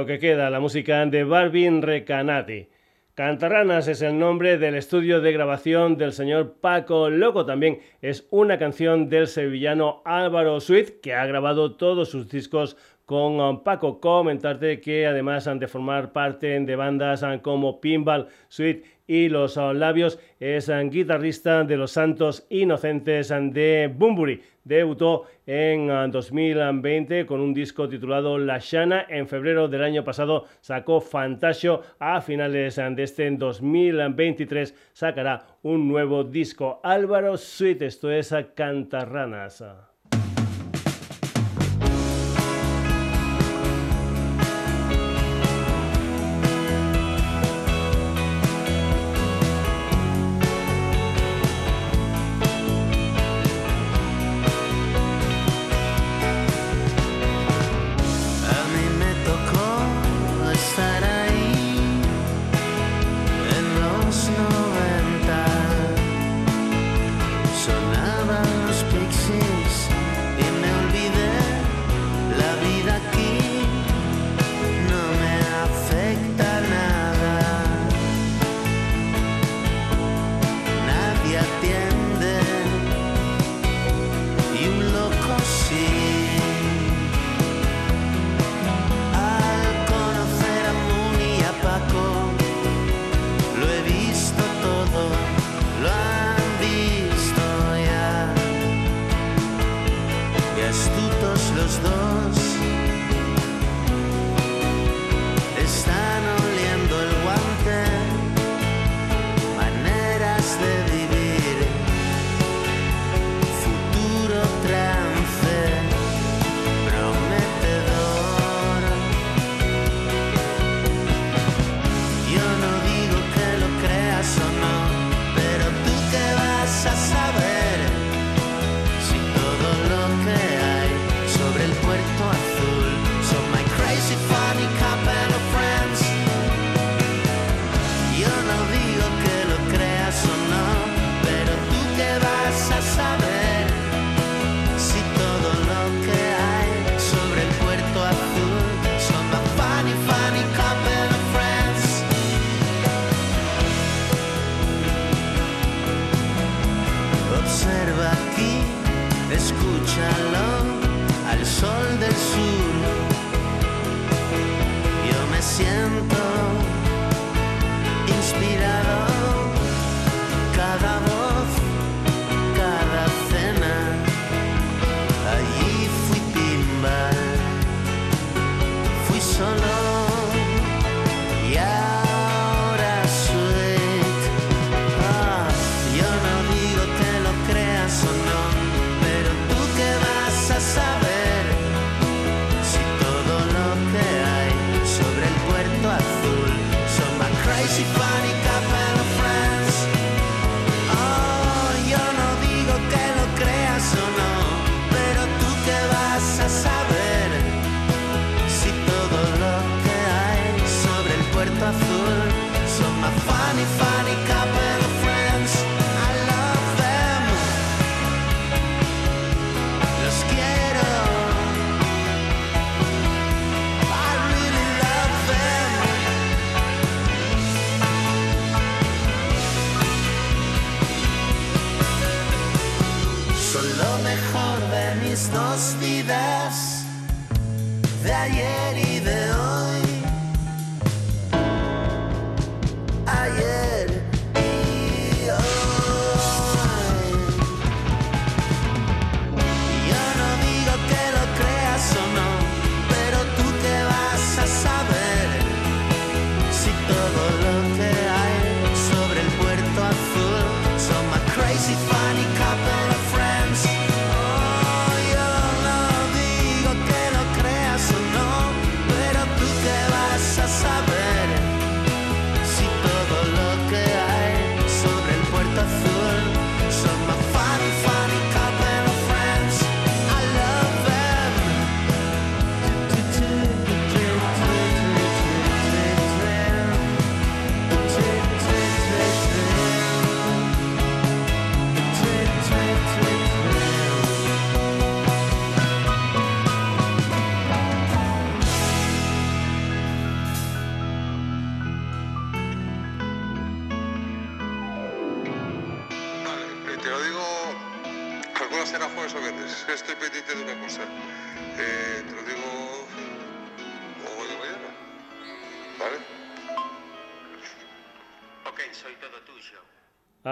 Que 0.07 0.19
queda, 0.19 0.49
la 0.49 0.61
música 0.61 1.05
de 1.05 1.25
Barbin 1.25 1.81
Recanati. 1.81 2.69
Cantarranas 3.13 3.87
es 3.87 4.01
el 4.01 4.17
nombre 4.17 4.57
del 4.57 4.75
estudio 4.75 5.19
de 5.19 5.33
grabación 5.33 5.97
del 5.97 6.13
señor 6.13 6.55
Paco 6.61 7.09
Loco. 7.09 7.45
También 7.45 7.79
es 8.01 8.25
una 8.31 8.57
canción 8.57 9.09
del 9.09 9.27
sevillano 9.27 10.01
Álvaro 10.05 10.61
Sweet, 10.61 11.01
que 11.01 11.13
ha 11.13 11.25
grabado 11.25 11.75
todos 11.75 12.09
sus 12.09 12.29
discos 12.29 12.77
con 13.05 13.41
um, 13.41 13.63
Paco. 13.63 13.99
Comentarte 13.99 14.79
que 14.79 15.07
además 15.07 15.47
han 15.47 15.59
de 15.59 15.67
formar 15.67 16.13
parte 16.13 16.59
de 16.59 16.75
bandas 16.75 17.21
um, 17.23 17.39
como 17.39 17.81
Pinball 17.81 18.27
Suite 18.47 18.83
y 19.07 19.29
Los 19.29 19.57
um, 19.57 19.71
Labios, 19.71 20.19
es 20.39 20.69
guitarrista 20.89 21.63
de 21.63 21.77
Los 21.77 21.91
Santos 21.91 22.45
Inocentes 22.49 23.29
de 23.29 23.91
Bumburi. 23.93 24.41
Debutó 24.63 25.23
en 25.45 25.87
2020 26.11 27.25
con 27.25 27.39
un 27.39 27.53
disco 27.53 27.87
titulado 27.87 28.37
La 28.37 28.59
Shana. 28.59 29.05
En 29.07 29.27
febrero 29.27 29.69
del 29.69 29.81
año 29.81 30.03
pasado 30.03 30.45
sacó 30.59 30.99
Fantasio. 30.99 31.81
A 31.99 32.19
finales 32.19 32.75
de 32.75 33.03
este 33.03 33.31
2023 33.31 34.75
sacará 34.91 35.47
un 35.63 35.87
nuevo 35.87 36.25
disco. 36.25 36.81
Álvaro 36.83 37.37
Suite, 37.37 37.85
esto 37.85 38.11
es 38.11 38.35
Cantarranas. 38.55 39.63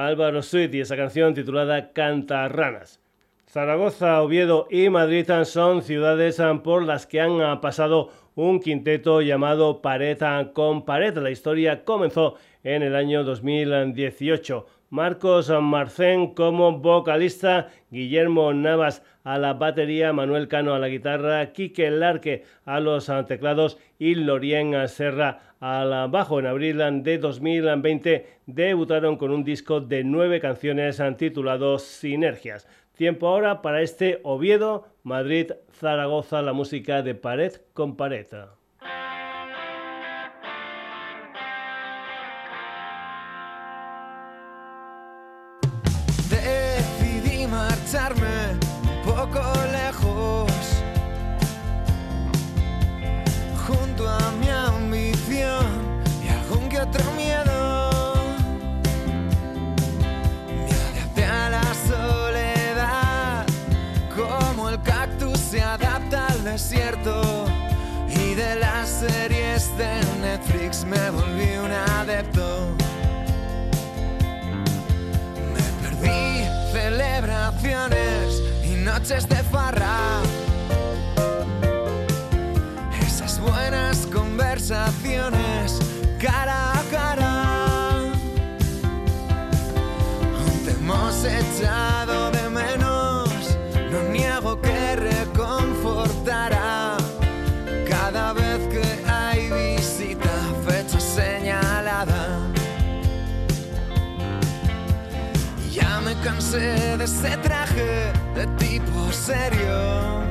Álvaro 0.06 0.41
Sweet 0.41 0.74
y 0.76 0.82
esa 0.82 0.95
canción 0.95 1.34
titulada 1.34 1.91
Cantarranas. 1.91 2.99
Zaragoza, 3.47 4.22
Oviedo 4.22 4.68
y 4.70 4.89
Madrid 4.89 5.30
son 5.45 5.82
ciudades 5.82 6.41
por 6.64 6.84
las 6.84 7.08
que 7.08 7.22
han 7.22 7.62
pasado 7.62 8.10
un 8.36 8.60
quinteto 8.60 9.22
llamado 9.22 9.82
Pared 9.82 10.20
con 10.53 10.84
Pared. 10.84 11.18
La 11.18 11.32
historia 11.32 11.86
comenzó 11.86 12.36
en 12.64 12.84
el 12.84 12.95
año 12.95 13.24
2018. 13.24 14.66
Marcos 14.96 15.50
Marcén 15.50 16.34
como 16.34 16.80
vocalista, 16.80 17.68
Guillermo 17.91 18.54
Navas 18.54 19.04
a 19.26 19.38
la 19.38 19.52
batería, 19.52 20.14
Manuel 20.14 20.48
Cano 20.48 20.74
a 20.74 20.80
la 20.80 20.88
guitarra, 20.88 21.52
Quique 21.52 21.91
Larque 21.91 22.46
a 22.64 22.80
los 22.80 23.12
teclados 23.28 23.78
y 24.00 24.16
Lorien 24.16 24.88
Serra 24.88 25.54
al 25.60 26.10
bajo. 26.10 26.39
En 26.39 26.46
abril 26.46 26.78
de 27.04 27.18
2020 27.18 28.39
debutaron 28.46 29.18
con 29.18 29.32
un 29.32 29.43
disco 29.43 29.82
de 29.82 30.06
nueve 30.06 30.39
canciones 30.39 31.04
titulado 31.18 31.78
Sinergias. 31.78 32.66
Tiempo 32.96 33.28
ahora 33.28 33.62
para 33.62 33.82
este 33.82 34.22
Oviedo, 34.24 34.88
Madrid, 35.04 35.52
Zaragoza, 35.74 36.41
la 36.41 36.54
música 36.54 37.02
de 37.02 37.16
pared 37.16 37.52
con 37.74 37.98
pared. 37.98 38.28
Noches 79.08 79.30
de 79.30 79.36
farra. 79.51 80.22
Esas 83.06 83.39
buenas 83.39 84.08
conversaciones 84.08 85.80
cara 86.20 86.80
a 86.80 86.84
cara. 86.89 87.34
Te 90.66 90.72
hemos 90.72 91.24
echado 91.24 92.32
de 92.32 92.49
menos, 92.49 93.30
no 93.91 94.01
niego 94.10 94.60
que 94.60 94.95
cada 97.88 98.34
vez 98.34 98.60
que 98.70 98.84
hay 99.08 99.51
visita, 99.51 100.32
fecha 100.68 100.99
señalada. 100.99 102.39
Ya 105.72 106.01
me 106.01 106.16
cansé 106.24 106.97
de 106.97 107.03
ese 107.03 107.38
traje 107.38 108.14
de 108.36 108.46
tipo 108.58 109.12
serio. 109.12 110.22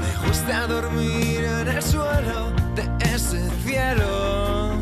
Me 0.00 0.26
gusta 0.26 0.66
dormir 0.66 1.44
en 1.44 1.68
el 1.68 1.82
suelo 1.82 2.52
de 2.74 3.14
ese 3.14 3.48
cielo. 3.64 4.78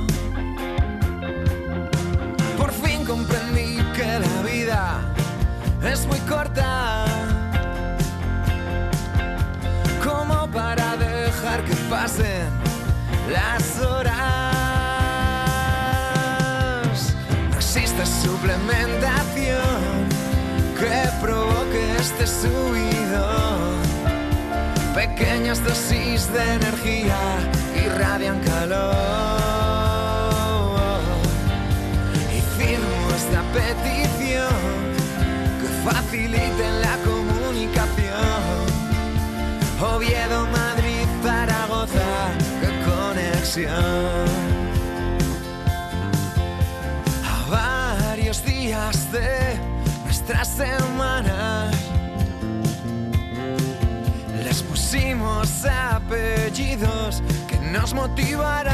Por 2.57 2.73
fin 2.73 3.05
comprendí 3.05 3.83
que 3.97 4.19
la 4.21 4.43
vida 4.43 5.01
es 5.83 6.07
muy 6.07 6.19
corta 6.21 7.05
para 10.55 10.97
dejar 10.97 11.65
que 11.65 11.75
pasen 11.91 12.47
las 13.29 13.81
horas. 13.81 14.15
No 17.51 17.57
existe 17.57 18.07
suplementación 18.07 19.84
que 20.85 21.09
provoque 21.21 21.97
este 21.99 22.27
subido. 22.27 23.25
Pequeñas 24.95 25.63
dosis 25.65 26.33
de 26.33 26.43
energía 26.59 27.19
irradian 27.85 28.39
calor. 28.41 28.95
Y 32.37 32.41
firmo 32.59 32.99
esta 33.21 33.43
petición 33.59 34.65
que 35.61 35.69
faciliten 35.89 36.81
la 36.81 36.97
comunicación 37.09 38.55
Oviedo, 39.81 40.47
Madrid, 40.47 41.07
Zaragoza, 41.23 42.13
qué 42.61 42.71
conexión. 42.91 44.27
A 47.33 47.37
varios 47.51 48.45
días 48.45 49.13
de 49.13 49.74
nuestras 50.27 50.49
semanas 50.49 51.75
les 54.43 54.63
pusimos 54.63 55.67
apellidos 55.67 57.23
que 57.47 57.59
nos 57.59 57.93
motivarán. 57.93 58.73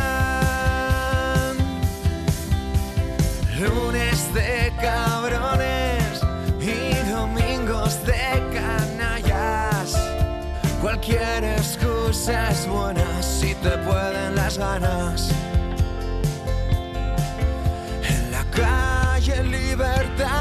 Lunes 3.59 4.33
de 4.33 4.73
cabrones 4.81 6.21
y 6.61 6.95
domingos 7.11 7.99
de 8.07 8.21
Cualquier 10.81 11.45
excusa 11.45 12.51
es 12.51 12.67
buena 12.67 13.23
si 13.23 13.55
te 13.57 13.77
pueden 13.79 14.35
las 14.35 14.57
ganas. 14.57 15.31
En 18.09 18.31
la 18.31 18.45
calle 18.51 19.45
libertad 19.45 20.40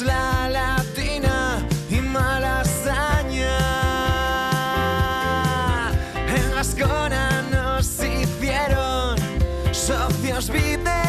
La 0.00 0.48
latina 0.48 1.64
y 1.88 2.00
malasaña. 2.00 3.58
En 6.26 6.54
Gascona 6.54 7.42
nos 7.52 7.86
hicieron 8.02 9.16
socios 9.72 10.50
vive 10.50 11.02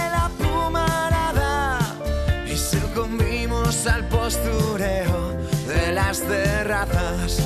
al 3.88 4.08
postureo 4.08 5.34
de 5.68 5.92
las 5.92 6.22
terrazas. 6.22 7.40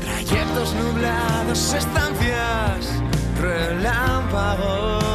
Trayectos 0.00 0.74
nublados, 0.74 1.74
estancias, 1.74 2.86
relámpago. 3.40 5.11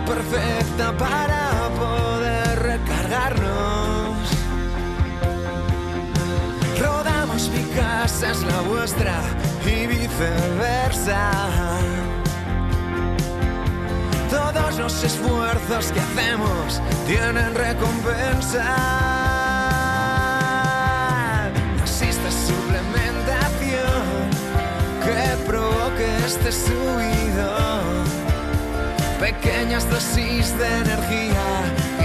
Perfecta 0.00 0.96
para 0.96 1.68
poder 1.78 2.58
recargarnos. 2.60 4.16
Rodamos 6.80 7.48
mi 7.50 7.62
casa, 7.74 8.30
es 8.30 8.42
la 8.42 8.60
vuestra 8.62 9.20
y 9.66 9.86
viceversa. 9.86 11.30
Todos 14.30 14.78
los 14.78 15.04
esfuerzos 15.04 15.92
que 15.92 16.00
hacemos 16.00 16.80
tienen 17.06 17.54
recompensa. 17.54 18.64
No 21.76 21.82
existe 21.82 22.30
suplementación 22.32 24.30
que 25.04 25.36
provoque 25.46 26.16
este 26.26 26.50
subido. 26.50 28.21
Pequeñas 29.22 29.88
dosis 29.88 30.58
de 30.58 30.66
energía 30.66 31.44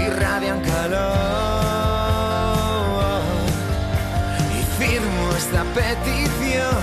irradian 0.06 0.60
calor. 0.60 1.08
Y 4.56 4.62
firmo 4.80 5.32
esta 5.36 5.64
petición 5.74 6.78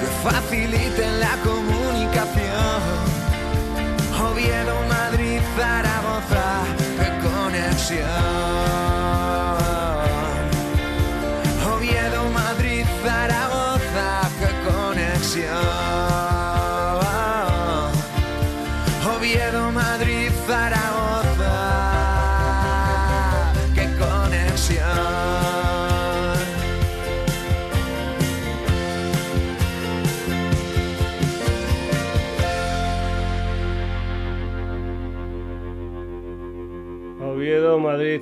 que 0.00 0.06
faciliten 0.26 1.20
la 1.20 1.36
comunicación 1.44 2.80
Oviedo, 4.18 4.74
Madrid, 4.88 5.40
Zaragoza, 5.54 6.64
qué 6.98 7.08
conexión. 7.28 8.65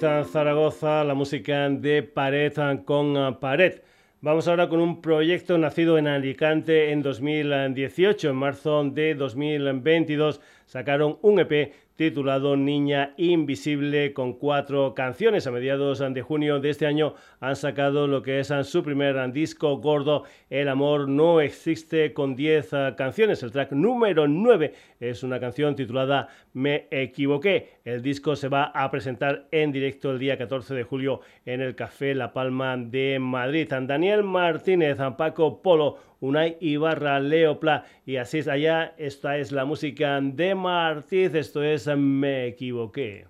Zaragoza, 0.01 1.05
la 1.05 1.15
música 1.15 1.69
de 1.69 2.03
Pared 2.03 2.53
con 2.85 3.39
Pared. 3.39 3.81
Vamos 4.21 4.49
ahora 4.49 4.69
con 4.69 4.81
un 4.81 5.01
proyecto 5.01 5.57
nacido 5.59 5.99
en 5.99 6.09
Alicante 6.09 6.91
en 6.91 7.03
2018. 7.03 8.31
En 8.31 8.37
marzo 8.37 8.83
de 8.85 9.15
2022 9.15 10.41
sacaron 10.67 11.19
un 11.23 11.39
EP 11.39 11.73
titulado 11.97 12.57
Niña 12.57 13.15
Invisible 13.17 14.13
con 14.13 14.33
cuatro 14.33 14.95
canciones. 14.95 15.47
A 15.47 15.53
mediados 15.53 16.03
de 16.13 16.23
junio 16.23 16.59
de 16.59 16.71
este 16.71 16.87
año 16.87 17.15
han 17.41 17.55
sacado 17.55 18.07
lo 18.07 18.23
que 18.23 18.41
es 18.41 18.53
su 18.63 18.83
primer 18.83 19.33
disco 19.33 19.77
gordo, 19.77 20.25
El 20.51 20.69
amor 20.69 21.09
no 21.09 21.41
existe, 21.41 22.13
con 22.13 22.35
10 22.35 22.71
canciones. 22.97 23.43
El 23.43 23.53
track 23.53 23.73
número 23.73 24.27
9 24.27 24.75
es 25.11 25.23
una 25.23 25.41
canción 25.41 25.77
titulada 25.77 26.29
Me 26.53 26.87
equivoqué. 26.91 27.79
El 27.85 28.03
disco 28.03 28.37
se 28.37 28.49
va 28.49 28.65
a 28.65 28.91
presentar 28.91 29.47
en 29.51 29.73
directo 29.73 30.11
el 30.11 30.19
día 30.19 30.39
14 30.39 30.75
de 30.75 30.83
julio 30.83 31.21
en 31.45 31.61
el 31.61 31.75
Café 31.75 32.15
La 32.15 32.33
Palma 32.33 32.77
de 32.77 33.19
Madrid. 33.21 33.69
Daniel 33.69 34.23
Martínez, 34.23 34.99
Paco 35.17 35.63
Polo, 35.63 35.99
Unai 36.21 36.57
Ibarra, 36.61 37.21
Leopla 37.21 37.85
y 38.07 38.17
así 38.17 38.39
es 38.39 38.49
allá. 38.49 38.95
Esta 38.99 39.39
es 39.39 39.53
la 39.53 39.65
música 39.65 40.21
de 40.21 40.55
Martínez, 40.55 41.35
esto 41.35 41.63
es 41.63 41.87
Me 41.87 42.47
equivoqué. 42.47 43.27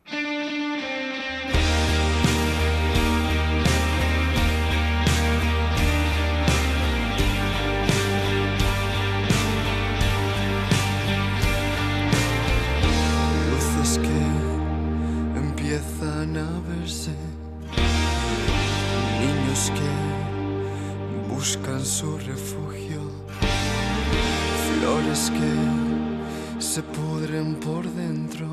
Por 27.53 27.85
dentro. 27.93 28.47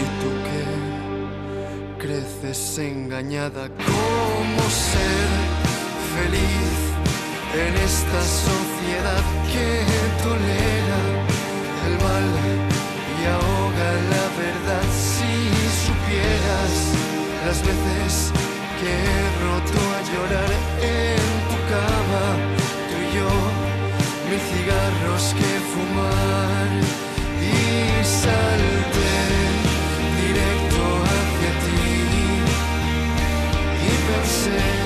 Y 0.00 0.04
tú 0.20 0.30
que 0.46 2.06
creces 2.06 2.78
engañada 2.78 3.68
como 3.68 4.62
ser 4.88 5.28
feliz 6.16 6.76
en 7.64 7.72
esta 7.90 8.20
sociedad 8.46 9.24
que 9.52 9.68
tolera 10.24 11.00
el 11.86 11.94
mal 12.06 12.28
y 13.18 13.22
ahoga 13.36 13.88
la 14.14 14.26
verdad 14.42 14.86
si 15.12 15.34
supieras 15.86 16.74
las 17.46 17.58
veces 17.68 18.32
que 18.78 18.88
he 18.88 19.22
roto 19.44 19.80
a 19.96 20.00
llorar 20.10 20.50
en 20.82 21.26
tu 21.50 21.58
cama 21.72 22.56
mil 24.28 24.40
cigarros 24.40 25.34
que 25.38 25.60
fumar 25.70 26.55
y 28.26 28.28
salté 28.28 29.16
directo 30.20 30.82
hacia 31.04 31.50
ti 31.62 31.84
y 33.82 33.94
pensé 34.06 34.85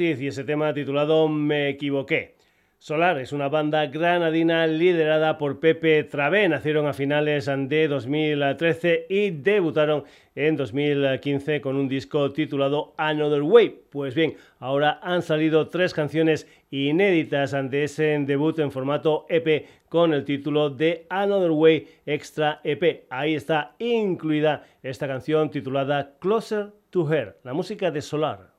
y 0.00 0.28
ese 0.28 0.44
tema 0.44 0.72
titulado 0.72 1.26
Me 1.28 1.70
equivoqué. 1.70 2.36
Solar 2.78 3.18
es 3.18 3.32
una 3.32 3.48
banda 3.48 3.84
granadina 3.86 4.64
liderada 4.68 5.38
por 5.38 5.58
Pepe 5.58 6.04
Travé. 6.04 6.48
Nacieron 6.48 6.86
a 6.86 6.92
finales 6.92 7.46
de 7.46 7.88
2013 7.88 9.06
y 9.08 9.30
debutaron 9.30 10.04
en 10.36 10.56
2015 10.56 11.60
con 11.60 11.74
un 11.74 11.88
disco 11.88 12.30
titulado 12.32 12.94
Another 12.96 13.42
Way. 13.42 13.86
Pues 13.90 14.14
bien, 14.14 14.36
ahora 14.60 15.00
han 15.02 15.22
salido 15.22 15.66
tres 15.66 15.92
canciones 15.92 16.46
inéditas 16.70 17.52
ante 17.52 17.82
ese 17.82 18.16
debut 18.20 18.56
en 18.60 18.70
formato 18.70 19.26
EP 19.28 19.66
con 19.88 20.14
el 20.14 20.24
título 20.24 20.70
de 20.70 21.06
Another 21.10 21.50
Way 21.50 21.88
Extra 22.06 22.60
EP. 22.62 23.06
Ahí 23.10 23.34
está 23.34 23.74
incluida 23.80 24.64
esta 24.84 25.08
canción 25.08 25.50
titulada 25.50 26.16
Closer 26.20 26.68
to 26.90 27.12
Her, 27.12 27.38
la 27.42 27.52
música 27.52 27.90
de 27.90 28.00
Solar. 28.00 28.57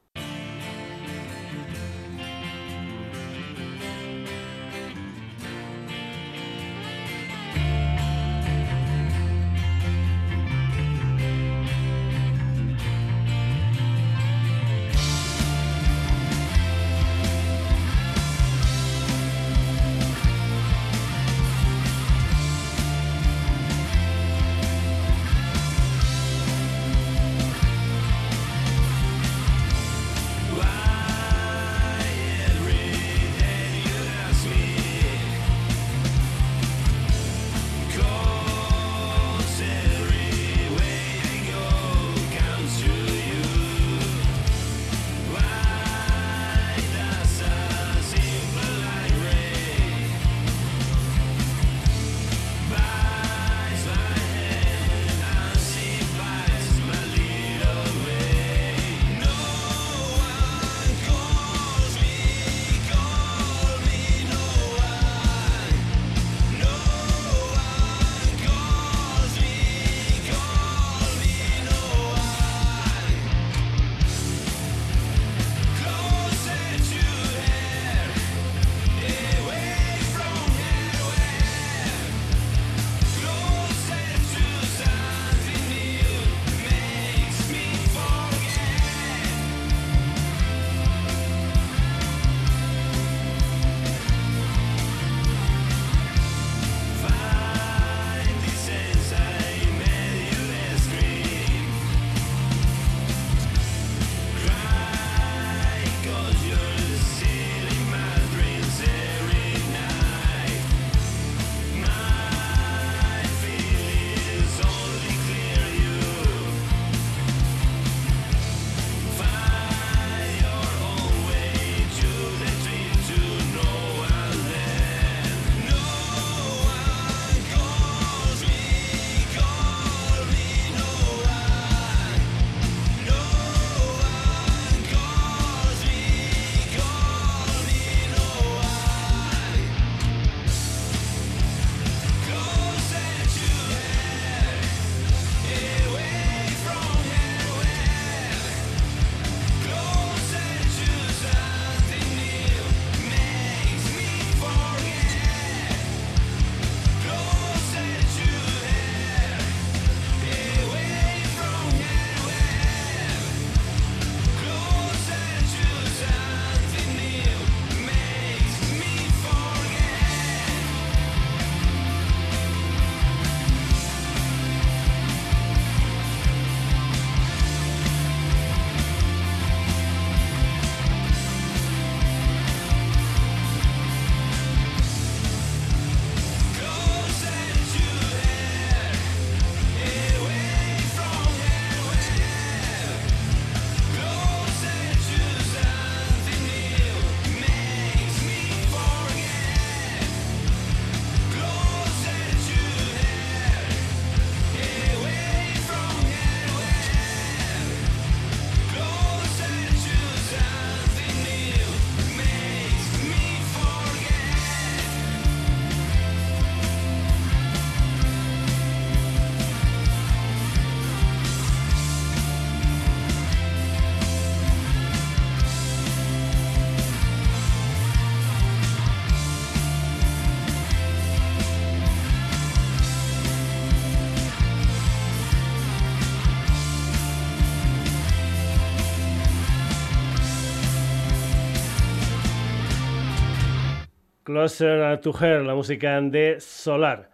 Closer 244.29 245.01
to 245.01 245.11
Her, 245.11 245.41
la 245.41 245.55
música 245.55 245.99
de 246.01 246.39
Solar. 246.39 247.09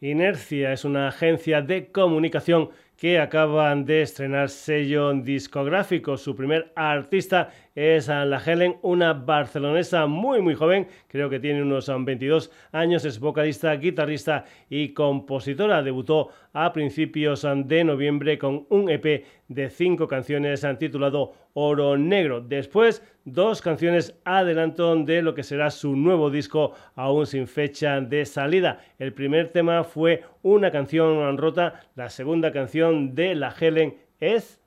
Inercia 0.00 0.72
es 0.72 0.84
una 0.84 1.08
agencia 1.08 1.60
de 1.60 1.90
comunicación 1.90 2.70
que 2.96 3.18
acaban 3.18 3.84
de 3.84 4.02
estrenar 4.02 4.48
sello 4.48 5.12
discográfico. 5.12 6.16
Su 6.16 6.36
primer 6.36 6.72
artista 6.76 7.50
es 7.74 8.08
la 8.08 8.42
Helen, 8.44 8.76
una 8.82 9.14
barcelonesa 9.14 10.06
muy 10.06 10.42
muy 10.42 10.54
joven, 10.54 10.88
creo 11.08 11.30
que 11.30 11.40
tiene 11.40 11.62
unos 11.62 11.90
22 11.90 12.50
años, 12.72 13.04
es 13.04 13.18
vocalista, 13.18 13.74
guitarrista 13.74 14.44
y 14.68 14.90
compositora. 14.90 15.82
Debutó 15.82 16.28
a 16.52 16.72
principios 16.72 17.46
de 17.64 17.84
noviembre 17.84 18.38
con 18.38 18.66
un 18.68 18.90
EP 18.90 19.24
de 19.48 19.70
cinco 19.70 20.06
canciones 20.06 20.66
titulado 20.78 21.32
Oro 21.54 21.96
Negro. 21.96 22.40
Después, 22.40 23.02
dos 23.24 23.62
canciones 23.62 24.18
adelanto 24.24 24.94
de 24.96 25.22
lo 25.22 25.34
que 25.34 25.42
será 25.42 25.70
su 25.70 25.96
nuevo 25.96 26.30
disco, 26.30 26.72
aún 26.94 27.26
sin 27.26 27.46
fecha 27.46 28.00
de 28.00 28.24
salida. 28.24 28.80
El 28.98 29.12
primer 29.12 29.48
tema 29.48 29.84
fue 29.84 30.22
una 30.42 30.70
canción 30.70 31.36
rota, 31.38 31.80
la 31.94 32.10
segunda 32.10 32.52
canción 32.52 33.14
de 33.14 33.34
la 33.34 33.54
Helen 33.58 33.96
es 34.20 34.61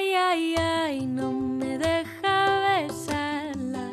Ay, 0.00 0.14
ay, 0.14 0.54
ay, 0.56 1.06
no 1.06 1.30
me 1.30 1.76
deja 1.76 2.86
besarla. 2.86 3.86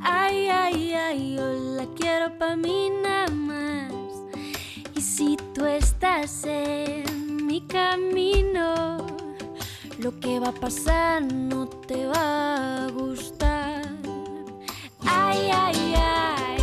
Ay, 0.00 0.46
ay, 0.46 0.92
ay, 0.94 1.34
yo 1.34 1.52
la 1.76 1.84
quiero 1.96 2.38
pa' 2.38 2.54
mí 2.54 2.90
nada 3.02 3.28
más. 3.28 3.92
Y 4.94 5.00
si 5.00 5.36
tú 5.52 5.66
estás 5.66 6.44
en 6.44 7.44
mi 7.44 7.60
camino, 7.62 8.98
lo 9.98 10.20
que 10.20 10.38
va 10.38 10.50
a 10.50 10.60
pasar 10.66 11.22
no 11.22 11.66
te 11.66 12.06
va 12.06 12.84
a 12.84 12.90
gustar. 12.92 13.82
Ay, 15.00 15.50
ay, 15.52 15.94
ay. 15.96 16.59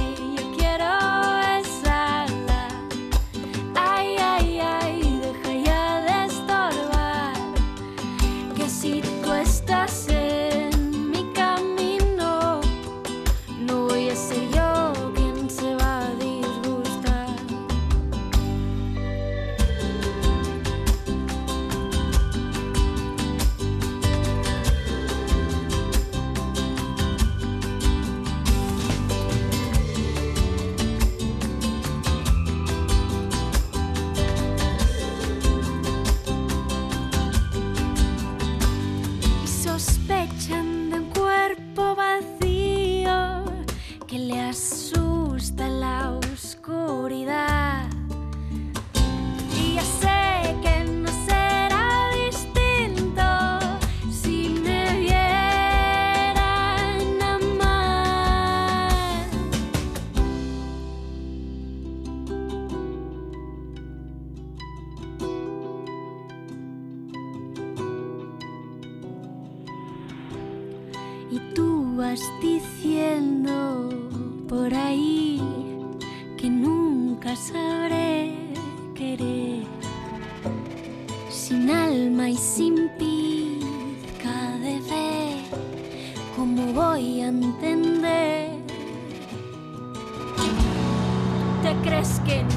skin. 92.28 92.57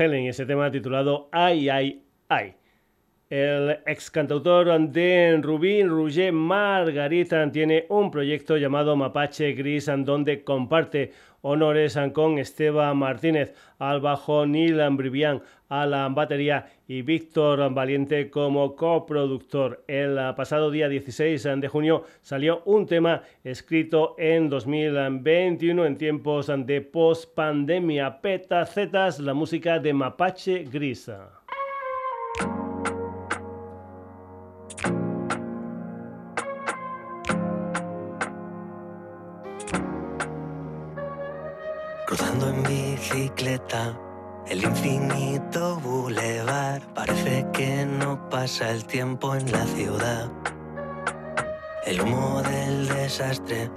Helen 0.00 0.26
ese 0.26 0.46
tema 0.46 0.70
titulado 0.70 1.28
Ay, 1.30 1.68
ay, 1.68 2.02
ay. 2.28 2.54
El 3.28 3.78
ex 3.86 4.10
cantautor 4.10 4.80
de 4.88 5.38
Rubí, 5.42 5.84
Roger 5.84 6.32
Margarita, 6.32 7.52
tiene 7.52 7.84
un 7.90 8.10
proyecto 8.10 8.56
llamado 8.56 8.96
Mapache 8.96 9.52
Gris, 9.52 9.88
en 9.88 10.06
donde 10.06 10.42
comparte 10.42 11.12
honores 11.42 11.98
con 12.12 12.38
Esteban 12.38 12.96
Martínez 12.96 13.54
al 13.78 14.00
bajo, 14.00 14.46
Neil 14.46 14.80
Ambrivian 14.80 15.42
a 15.68 15.86
la 15.86 16.08
batería 16.08 16.66
y 16.86 17.02
Víctor 17.02 17.72
Valiente 17.72 18.28
como 18.28 18.74
coproductor. 18.74 19.84
El 19.86 20.16
pasado 20.34 20.70
día 20.70 20.88
16 20.88 21.48
de 21.56 21.68
junio 21.68 22.04
salió 22.20 22.62
un 22.64 22.86
tema 22.86 23.22
escrito 23.44 24.16
en 24.18 24.50
2021 24.50 25.86
en 25.86 25.96
tiempos 25.96 26.50
de 26.66 26.80
post-pandemia. 26.80 28.20
Petacetas, 28.20 29.20
la 29.20 29.34
música 29.34 29.78
de 29.78 29.94
Mapache 29.94 30.64
Grisa. 30.64 31.40
Cruzando 42.10 42.48
en 42.48 42.64
bicicleta 42.64 43.96
el 44.48 44.64
infinito 44.64 45.78
bulevar, 45.78 46.92
parece 46.92 47.46
que 47.52 47.86
no 47.86 48.28
pasa 48.28 48.72
el 48.72 48.84
tiempo 48.84 49.36
en 49.36 49.52
la 49.52 49.64
ciudad. 49.64 50.28
El 51.86 52.00
humo 52.00 52.42
del 52.42 52.88
desastre 52.88 53.70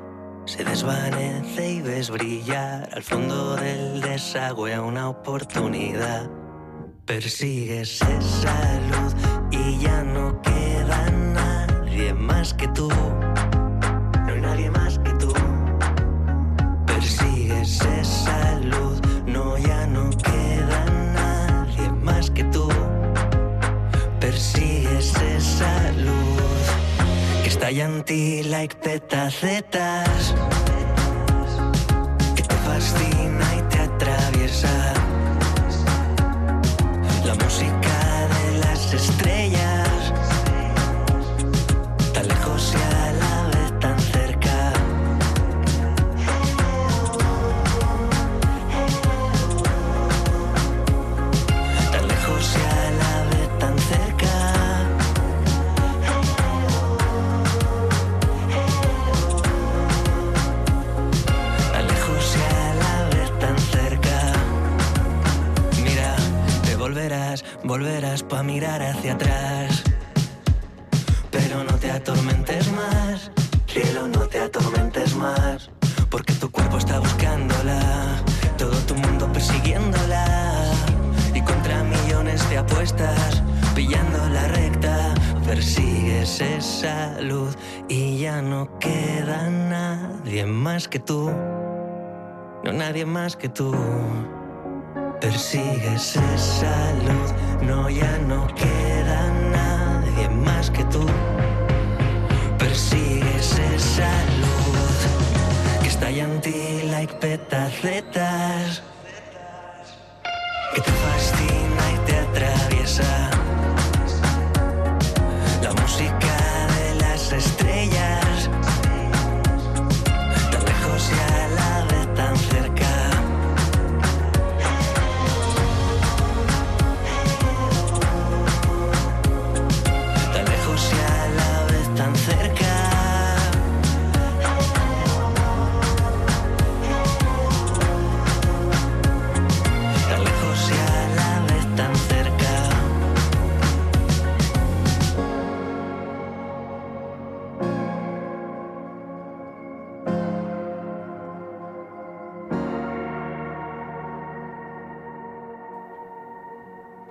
se 0.45 0.63
desvanece 0.63 1.73
y 1.73 1.81
ves 1.83 2.09
brillar 2.09 2.89
al 2.91 3.03
fondo 3.03 3.55
del 3.55 4.01
desagüe 4.01 4.79
una 4.79 5.09
oportunidad. 5.09 6.27
Persigues 7.05 8.01
esa 8.01 8.79
luz 8.89 9.13
y 9.51 9.77
ya 9.77 10.01
no 10.01 10.41
queda 10.41 11.07
nadie 11.11 12.15
más 12.15 12.55
que 12.55 12.67
tú. 12.69 12.89
Ti 28.05 28.43
like 28.43 28.75
petacetas. 28.75 30.33
Que 32.35 32.43
te 32.43 32.55
fascina 32.65 33.45
y 33.57 33.61
te 33.69 33.79
atraviesa. 33.79 34.93
La 37.25 37.35
música 37.35 37.82
volverás, 67.63 68.23
pa' 68.23 68.43
mirar 68.43 68.81
hacia 68.81 69.13
atrás. 69.13 69.83
Pero 71.31 71.63
no 71.63 71.73
te 71.77 71.91
atormentes 71.91 72.71
más, 72.71 73.31
cielo, 73.67 74.07
no 74.07 74.27
te 74.27 74.39
atormentes 74.39 75.15
más. 75.15 75.69
Porque 76.09 76.33
tu 76.33 76.51
cuerpo 76.51 76.77
está 76.77 76.99
buscándola, 76.99 77.79
todo 78.57 78.77
tu 78.87 78.95
mundo 78.95 79.31
persiguiéndola. 79.31 80.71
Y 81.33 81.41
contra 81.41 81.83
millones 81.83 82.47
de 82.49 82.57
apuestas, 82.59 83.41
pillando 83.73 84.29
la 84.29 84.47
recta, 84.49 85.13
persigues 85.45 86.41
esa 86.41 87.19
luz 87.21 87.57
y 87.87 88.19
ya 88.19 88.41
no 88.41 88.77
queda 88.79 89.49
nadie 89.49 90.45
más 90.45 90.87
que 90.87 90.99
tú. 90.99 91.31
No 92.63 92.71
nadie 92.71 93.05
más 93.05 93.35
que 93.35 93.49
tú. 93.49 93.73
Persigues 95.19 96.15
esa 96.15 96.93
luz, 97.05 97.33
no 97.67 97.89
ya 97.89 98.17
no 98.27 98.47
queda 98.55 99.31
nadie 99.51 100.29
más 100.29 100.69
que 100.69 100.83
tú. 100.85 101.05
Persigues 102.57 103.59
esa 103.59 104.11
luz 104.41 104.97
que 105.81 105.87
estalla 105.87 106.23
en 106.23 106.41
ti 106.41 106.83
like 106.91 107.13
petacetas. 107.15 108.92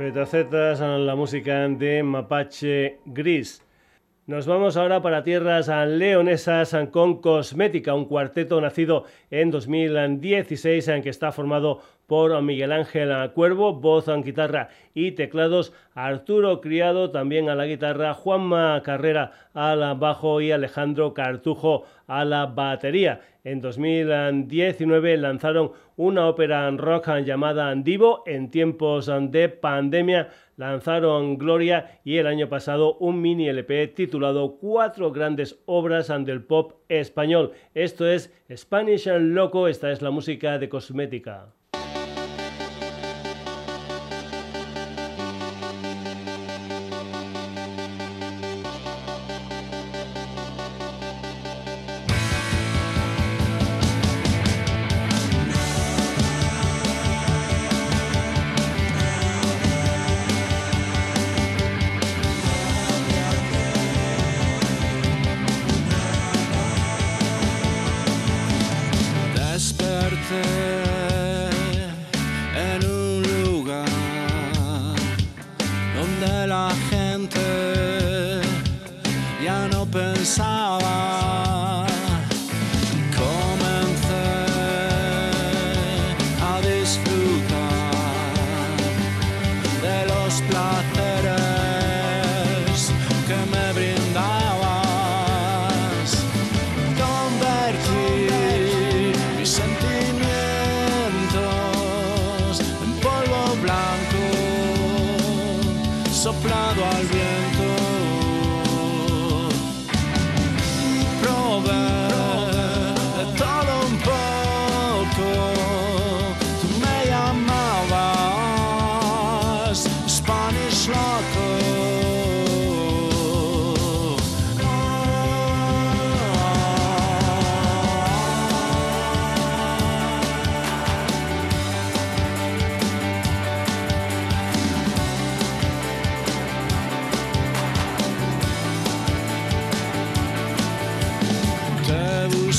Petacetas 0.02 0.80
la 0.80 1.14
música 1.14 1.68
de 1.68 2.02
Mapache 2.02 2.98
Gris. 3.06 3.62
Nos 4.24 4.46
vamos 4.46 4.76
ahora 4.76 5.02
para 5.02 5.24
tierras 5.24 5.68
leonesas 5.88 6.76
con 6.92 7.20
Cosmética, 7.20 7.92
un 7.92 8.04
cuarteto 8.04 8.60
nacido 8.60 9.04
en 9.32 9.50
2016 9.50 10.86
en 10.86 11.02
que 11.02 11.08
está 11.08 11.32
formado 11.32 11.80
por 12.06 12.40
Miguel 12.40 12.70
Ángel 12.70 13.32
Cuervo, 13.32 13.74
voz, 13.74 14.06
guitarra 14.22 14.68
y 14.94 15.12
teclados, 15.12 15.72
Arturo 15.96 16.60
Criado 16.60 17.10
también 17.10 17.48
a 17.48 17.56
la 17.56 17.66
guitarra, 17.66 18.14
Juanma 18.14 18.80
Carrera 18.84 19.32
al 19.54 19.96
bajo 19.96 20.40
y 20.40 20.52
Alejandro 20.52 21.14
Cartujo 21.14 21.82
a 22.06 22.24
la 22.24 22.46
batería. 22.46 23.22
En 23.42 23.60
2019 23.60 25.16
lanzaron 25.16 25.72
una 25.96 26.28
ópera 26.28 26.70
rock 26.70 27.08
llamada 27.24 27.74
Divo 27.74 28.22
en 28.26 28.50
tiempos 28.52 29.10
de 29.30 29.48
pandemia 29.48 30.28
lanzaron 30.56 31.38
Gloria 31.38 32.00
y 32.04 32.18
el 32.18 32.26
año 32.26 32.48
pasado 32.48 32.96
un 32.98 33.20
mini 33.20 33.48
LP 33.48 33.88
titulado 33.88 34.56
Cuatro 34.56 35.12
grandes 35.12 35.58
obras 35.66 36.08
del 36.24 36.42
pop 36.42 36.74
español. 36.88 37.52
Esto 37.74 38.06
es 38.06 38.32
Spanish 38.54 39.06
Loco, 39.06 39.68
esta 39.68 39.90
es 39.90 40.02
la 40.02 40.10
música 40.10 40.58
de 40.58 40.68
Cosmética. 40.68 41.54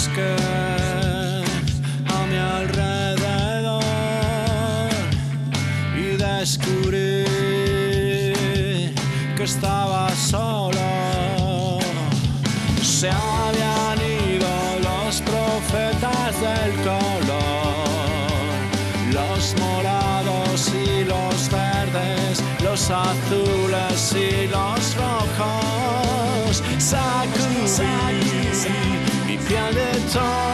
a 0.08 1.40
mi 2.30 2.36
alrededor 2.36 3.84
y 5.96 6.18
descubrí 6.18 7.24
que 9.38 9.44
estaba 9.44 10.10
solo. 10.10 11.80
Se 12.82 13.10
habían 13.10 14.00
ido 14.02 14.50
los 14.82 15.22
profetas 15.22 16.42
del 16.42 16.74
color, 16.84 17.88
los 19.14 19.56
morados 19.58 20.70
y 20.74 21.06
los 21.06 21.50
verdes, 21.50 22.44
los 22.62 22.90
azules. 22.90 23.63
Piel 30.14 30.53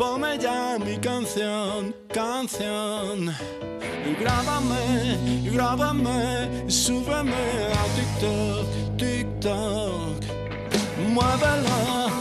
ponme 0.00 0.38
ya 0.38 0.78
mi 0.78 0.96
canción, 0.96 1.94
canción. 2.08 3.36
Y 4.08 4.14
grábame, 4.18 5.18
y 5.44 5.50
grábame, 5.50 6.64
y 6.66 6.70
súbeme 6.70 7.44
a 7.80 7.84
TikTok, 7.96 8.96
TikTok. 8.96 10.20
Muévelo, 11.12 12.19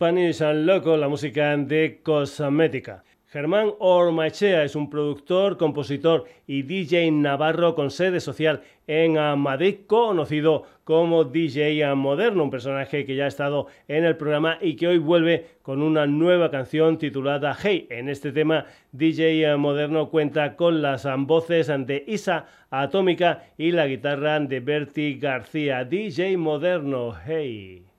Spanish 0.00 0.40
and 0.40 0.64
Loco, 0.64 0.96
la 0.96 1.08
música 1.08 1.54
de 1.58 2.00
Cosmética. 2.02 3.04
Germán 3.26 3.72
Ormachea 3.80 4.64
es 4.64 4.74
un 4.74 4.88
productor, 4.88 5.58
compositor 5.58 6.24
y 6.46 6.62
DJ 6.62 7.10
navarro 7.10 7.74
con 7.74 7.90
sede 7.90 8.20
social 8.20 8.62
en 8.86 9.12
Madrid, 9.38 9.80
conocido 9.86 10.62
como 10.84 11.24
DJ 11.24 11.94
Moderno, 11.96 12.44
un 12.44 12.50
personaje 12.50 13.04
que 13.04 13.14
ya 13.14 13.26
ha 13.26 13.28
estado 13.28 13.66
en 13.88 14.06
el 14.06 14.16
programa 14.16 14.56
y 14.62 14.74
que 14.76 14.88
hoy 14.88 14.96
vuelve 14.96 15.48
con 15.60 15.82
una 15.82 16.06
nueva 16.06 16.50
canción 16.50 16.96
titulada 16.96 17.54
Hey. 17.62 17.86
En 17.90 18.08
este 18.08 18.32
tema, 18.32 18.64
DJ 18.92 19.54
Moderno 19.58 20.08
cuenta 20.08 20.56
con 20.56 20.80
las 20.80 21.06
voces 21.18 21.66
de 21.86 22.04
Isa 22.06 22.46
Atómica 22.70 23.44
y 23.58 23.72
la 23.72 23.86
guitarra 23.86 24.40
de 24.40 24.60
Bertie 24.60 25.18
García. 25.18 25.84
DJ 25.84 26.38
Moderno, 26.38 27.14
Hey. 27.26 27.89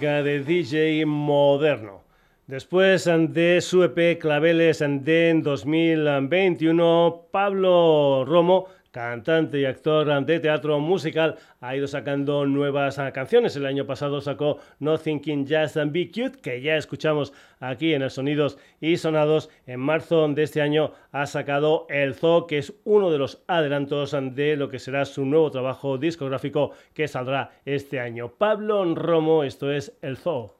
De 0.00 0.42
DJ 0.42 1.04
moderno. 1.04 2.00
Después 2.46 3.04
de 3.04 3.60
su 3.60 3.84
EP 3.84 4.18
Claveles 4.18 4.78
de 4.78 5.40
2021, 5.42 7.26
Pablo 7.30 8.24
Romo 8.26 8.68
cantante 8.92 9.58
y 9.58 9.64
actor 9.64 10.24
de 10.24 10.38
teatro 10.38 10.78
musical, 10.78 11.36
ha 11.60 11.74
ido 11.74 11.88
sacando 11.88 12.46
nuevas 12.46 13.00
canciones. 13.12 13.56
El 13.56 13.66
año 13.66 13.86
pasado 13.86 14.20
sacó 14.20 14.58
No 14.78 14.98
Thinking 14.98 15.46
Just 15.48 15.78
and 15.78 15.92
Be 15.92 16.08
Cute, 16.08 16.38
que 16.40 16.60
ya 16.60 16.76
escuchamos 16.76 17.32
aquí 17.58 17.94
en 17.94 18.02
el 18.02 18.10
Sonidos 18.10 18.58
y 18.80 18.98
Sonados. 18.98 19.50
En 19.66 19.80
marzo 19.80 20.28
de 20.28 20.42
este 20.42 20.60
año 20.60 20.92
ha 21.10 21.26
sacado 21.26 21.86
El 21.88 22.14
Zoo, 22.14 22.46
que 22.46 22.58
es 22.58 22.74
uno 22.84 23.10
de 23.10 23.18
los 23.18 23.42
adelantos 23.48 24.12
de 24.12 24.56
lo 24.56 24.68
que 24.68 24.78
será 24.78 25.04
su 25.06 25.24
nuevo 25.24 25.50
trabajo 25.50 25.96
discográfico 25.96 26.72
que 26.92 27.08
saldrá 27.08 27.50
este 27.64 27.98
año. 27.98 28.28
Pablo 28.36 28.94
Romo, 28.94 29.42
esto 29.42 29.72
es 29.72 29.96
El 30.02 30.18
Zoo. 30.18 30.54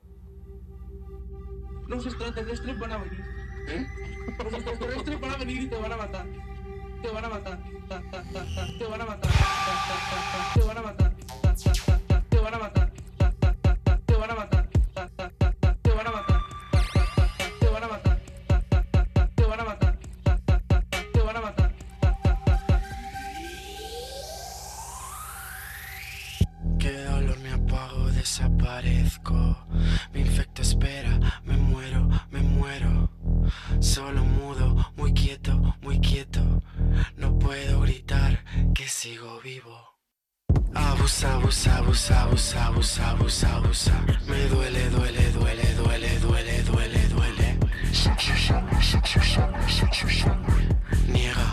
A 1.90 2.98
venir. 2.98 3.20
¿Eh? 3.68 3.86
A 5.28 5.36
venir 5.36 5.62
y 5.62 5.66
te 5.68 5.76
van 5.76 5.92
a 5.92 5.96
matar 5.98 6.51
te 7.02 7.08
van 7.08 7.24
a 7.24 7.28
matar, 7.28 7.58
te 8.78 8.86
van 8.86 9.00
a 9.00 9.04
matar, 9.04 9.30
te 10.54 10.60
van 10.64 10.76
a 10.76 10.82
matar. 10.82 11.12
Qué 26.78 27.04
dolor 27.04 27.38
me 27.38 27.52
apago, 27.52 28.10
desaparezco, 28.10 29.56
me 30.12 30.20
infecta, 30.20 30.62
espera, 30.62 31.18
me 31.44 31.56
muero, 31.56 32.08
me 32.30 32.40
muero, 32.42 33.10
solo 33.80 34.24
mudo, 34.24 34.92
muy 34.96 35.12
quieto, 35.12 35.76
muy 35.82 36.00
quieto 36.00 36.62
no 37.16 37.38
puedo 37.38 37.80
gritar 37.80 38.44
que 38.74 38.88
sigo 38.88 39.40
vivo. 39.40 39.92
Abusa, 40.74 41.34
abusa, 41.34 41.76
abusa, 41.78 42.22
abusa, 42.22 42.66
abusa, 42.66 43.10
abusa, 43.10 43.56
abusa. 43.56 44.06
Me 44.26 44.46
duele, 44.48 44.88
duele, 44.90 45.30
duele, 45.32 45.74
duele, 45.74 46.18
duele, 46.20 46.62
duele, 46.62 47.08
duele. 47.08 47.58
Niega, 51.08 51.48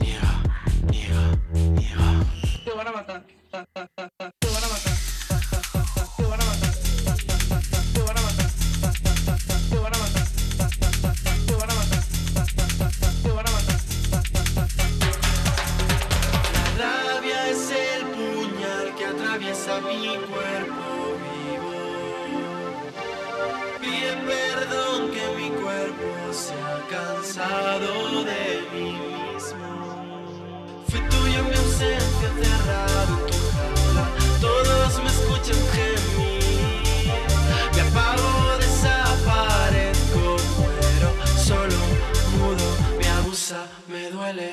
niega, 0.00 0.42
niega, 0.90 1.38
niega. 1.52 2.24
Te 2.64 2.70
van 2.76 2.86
a 2.86 2.92
matar. 2.92 4.79
De 27.64 28.62
mí 28.72 28.92
mismo. 28.92 29.68
Fui 30.88 31.00
tuyo 31.00 31.40
mi 31.44 31.54
ausencia, 31.56 32.28
cerrado 32.42 33.14
tu 33.26 33.34
jaula. 33.54 34.04
Todos 34.40 34.92
me 35.02 35.10
escuchan 35.10 35.60
gemir. 35.72 37.12
Me 37.74 37.80
apago, 37.82 38.30
desaparezco, 38.58 40.22
muero. 40.58 41.10
Solo 41.46 41.80
mudo, 42.38 42.66
me 42.98 43.06
abusa, 43.08 43.60
me 43.88 44.02
duele. 44.10 44.48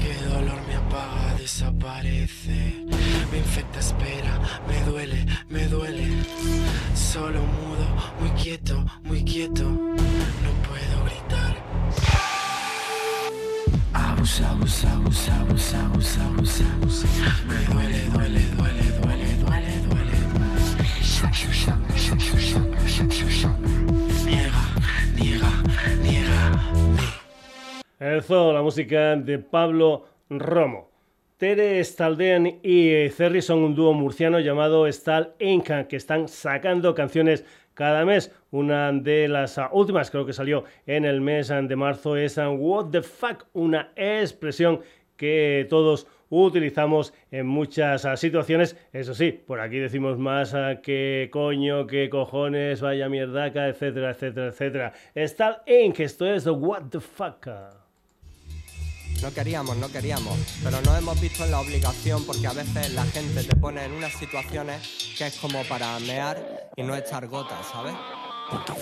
Qué 0.00 0.14
dolor 0.28 0.60
me 0.68 0.74
apaga, 0.74 1.34
desaparece. 1.38 2.43
Me 3.34 3.40
infecta, 3.40 3.80
espera, 3.80 4.38
me 4.68 4.80
duele, 4.88 5.26
me 5.48 5.66
duele. 5.66 6.06
Solo 6.94 7.40
mudo, 7.40 7.84
muy 8.20 8.30
quieto, 8.40 8.84
muy 9.02 9.24
quieto. 9.24 9.64
abusa, 13.92 14.50
abusa, 14.50 14.92
abusa, 14.92 15.34
abusa, 15.40 15.80
abusa, 15.80 16.24
abusa, 16.26 16.64
abusa. 16.74 17.08
Me 17.48 17.56
duele, 17.74 17.98
duele, 18.12 18.40
duele, 18.56 18.84
duele, 19.02 19.28
duele, 19.42 19.72
duele. 19.88 20.16
Niega, 24.24 24.62
niega, 25.16 25.50
niega. 26.04 26.40
El 27.98 28.22
zoo, 28.22 28.52
la 28.52 28.62
música 28.62 29.16
de 29.16 29.40
Pablo 29.40 30.06
Romo. 30.30 30.93
Tere 31.44 31.84
Staldean 31.84 32.60
y 32.62 33.10
Cerri 33.10 33.42
son 33.42 33.58
un 33.58 33.74
dúo 33.74 33.92
murciano 33.92 34.40
llamado 34.40 34.90
Stal 34.90 35.34
Inca 35.38 35.88
que 35.88 35.96
están 35.96 36.26
sacando 36.26 36.94
canciones 36.94 37.44
cada 37.74 38.06
mes. 38.06 38.34
Una 38.50 38.90
de 38.92 39.28
las 39.28 39.58
ah, 39.58 39.68
últimas, 39.70 40.10
creo 40.10 40.24
que 40.24 40.32
salió 40.32 40.64
en 40.86 41.04
el 41.04 41.20
mes 41.20 41.50
ah, 41.50 41.60
de 41.60 41.76
marzo, 41.76 42.16
es 42.16 42.38
ah, 42.38 42.48
What 42.48 42.92
the 42.92 43.02
fuck, 43.02 43.44
una 43.52 43.92
expresión 43.94 44.80
que 45.18 45.66
todos 45.68 46.06
utilizamos 46.30 47.12
en 47.30 47.46
muchas 47.46 48.08
situaciones. 48.18 48.78
Eso 48.94 49.12
sí, 49.12 49.30
por 49.30 49.60
aquí 49.60 49.76
decimos 49.76 50.16
más 50.16 50.56
que 50.82 51.28
coño, 51.30 51.86
que 51.86 52.08
cojones, 52.08 52.80
vaya 52.80 53.10
mierdaca, 53.10 53.68
etcétera, 53.68 54.12
etcétera, 54.12 54.46
etcétera. 54.46 54.92
Star 55.14 55.62
Inc. 55.66 56.00
Esto 56.00 56.24
es 56.24 56.46
What 56.46 56.84
the 56.90 57.00
fuck. 57.00 57.83
No 59.24 59.32
queríamos, 59.32 59.74
no 59.78 59.90
queríamos, 59.90 60.38
pero 60.62 60.82
nos 60.82 60.98
hemos 60.98 61.18
visto 61.18 61.46
en 61.46 61.50
la 61.50 61.60
obligación 61.60 62.26
porque 62.26 62.46
a 62.46 62.52
veces 62.52 62.92
la 62.92 63.06
gente 63.06 63.42
te 63.42 63.56
pone 63.56 63.82
en 63.82 63.92
unas 63.92 64.12
situaciones 64.12 64.82
que 65.16 65.28
es 65.28 65.36
como 65.36 65.64
para 65.64 65.98
mear 66.00 66.68
y 66.76 66.82
no 66.82 66.94
echar 66.94 67.26
gotas, 67.26 67.66
¿sabes? 67.72 67.94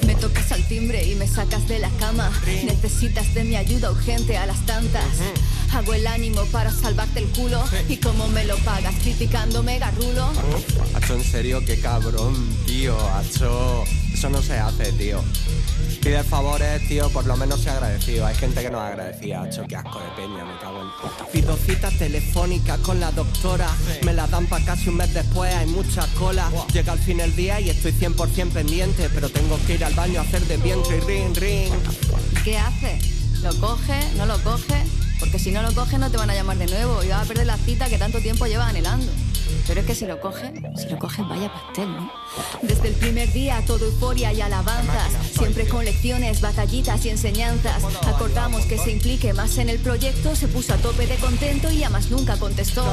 Me 0.05 0.17
tocas 0.17 0.51
al 0.51 0.67
timbre 0.67 1.05
y 1.05 1.15
me 1.15 1.29
sacas 1.29 1.69
de 1.69 1.79
la 1.79 1.91
cama. 1.91 2.29
Necesitas 2.65 3.33
de 3.35 3.45
mi 3.45 3.55
ayuda 3.55 3.93
urgente 3.93 4.37
a 4.37 4.47
las 4.47 4.67
tantas. 4.67 5.07
Hago 5.73 5.95
el 5.95 6.09
ánimo 6.09 6.45
para 6.47 6.73
salvarte 6.73 7.21
el 7.21 7.29
culo. 7.29 7.63
Y 7.89 7.99
como 7.99 8.27
me 8.27 8.45
lo 8.45 8.57
pagas 8.59 8.97
criticándome 8.97 9.79
garrulo. 9.79 10.33
Hacho, 10.95 11.15
en 11.15 11.23
serio, 11.23 11.65
qué 11.65 11.79
cabrón, 11.79 12.35
tío. 12.67 12.99
Hacho, 13.15 13.85
eso 14.13 14.29
no 14.29 14.43
se 14.43 14.59
hace, 14.59 14.91
tío. 14.95 15.23
Pide 16.03 16.25
favores, 16.25 16.89
tío, 16.89 17.09
por 17.11 17.27
lo 17.27 17.37
menos 17.37 17.61
sea 17.61 17.75
agradecido. 17.75 18.27
Hay 18.27 18.35
gente 18.35 18.61
que 18.61 18.71
no 18.71 18.81
agradecía, 18.81 19.47
hecho 19.47 19.65
que 19.69 19.77
asco 19.77 20.01
de 20.01 20.09
peña, 20.17 20.45
me 20.45 20.59
cago 20.59 20.83
en. 20.83 21.33
Pido 21.33 21.57
cita 21.57 21.91
telefónica 21.91 22.77
con 22.79 22.99
la 22.99 23.13
doctora. 23.13 23.69
Me 24.05 24.13
la 24.13 24.27
dan 24.27 24.47
para 24.47 24.65
casi 24.65 24.89
un 24.89 24.97
mes 24.97 25.15
después, 25.15 25.55
hay 25.55 25.67
mucha 25.67 26.05
cola. 26.19 26.51
Llega 26.73 26.93
al 26.93 26.99
fin 26.99 27.21
el 27.21 27.37
día 27.37 27.61
y 27.61 27.71
estoy 27.71 27.93
100% 27.93 28.51
pendiente, 28.51 29.09
pero 29.15 29.29
tengo 29.29 29.57
que 29.65 29.75
ir 29.75 29.85
al 29.85 29.95
baño 29.95 30.19
a 30.19 30.25
hacer 30.25 30.43
de 30.43 30.57
vientre 30.57 30.97
y 30.97 31.01
ring, 31.01 31.37
ring. 31.37 31.73
¿Qué 32.43 32.59
hace? 32.59 32.99
¿Lo 33.41 33.55
coge? 33.61 34.01
¿No 34.17 34.27
lo 34.27 34.43
coge? 34.43 34.83
Porque 35.23 35.39
si 35.39 35.53
no 35.53 35.63
lo 35.63 35.73
coge 35.73 35.99
no 35.99 36.11
te 36.11 36.17
van 36.17 36.31
a 36.31 36.35
llamar 36.35 36.59
de 36.59 36.67
nuevo 36.67 37.01
y 37.05 37.07
vas 37.07 37.23
a 37.23 37.29
perder 37.29 37.47
la 37.47 37.57
cita 37.57 37.89
que 37.89 37.97
tanto 37.97 38.19
tiempo 38.19 38.45
llevas 38.47 38.71
anhelando. 38.71 39.07
Pero 39.69 39.81
es 39.81 39.87
que 39.87 39.95
si 39.95 40.07
lo 40.07 40.21
cogen, 40.21 40.61
si 40.77 40.89
lo 40.89 40.99
cogen, 40.99 41.29
vaya 41.29 41.53
pastel, 41.53 41.93
¿no? 41.93 42.11
Desde 42.63 42.89
el 42.89 42.95
primer 42.95 43.33
día, 43.33 43.63
todo 43.65 43.87
euforia 43.87 44.33
y 44.33 44.41
alabanzas. 44.41 45.13
Siempre 45.37 45.69
con 45.69 45.85
lecciones, 45.85 46.41
batallitas 46.41 47.05
y 47.05 47.11
enseñanzas. 47.11 47.85
Acordamos 48.07 48.65
que 48.65 48.79
se 48.79 48.91
implique 48.91 49.33
más 49.33 49.59
en 49.59 49.69
el 49.69 49.79
proyecto. 49.79 50.35
Se 50.35 50.49
puso 50.49 50.75
a 50.75 50.79
tope 50.79 51.07
de 51.07 51.17
contento 51.17 51.71
y 51.71 51.79
ya 51.79 51.91
más 51.91 52.11
nunca 52.11 52.37
contestó. 52.39 52.85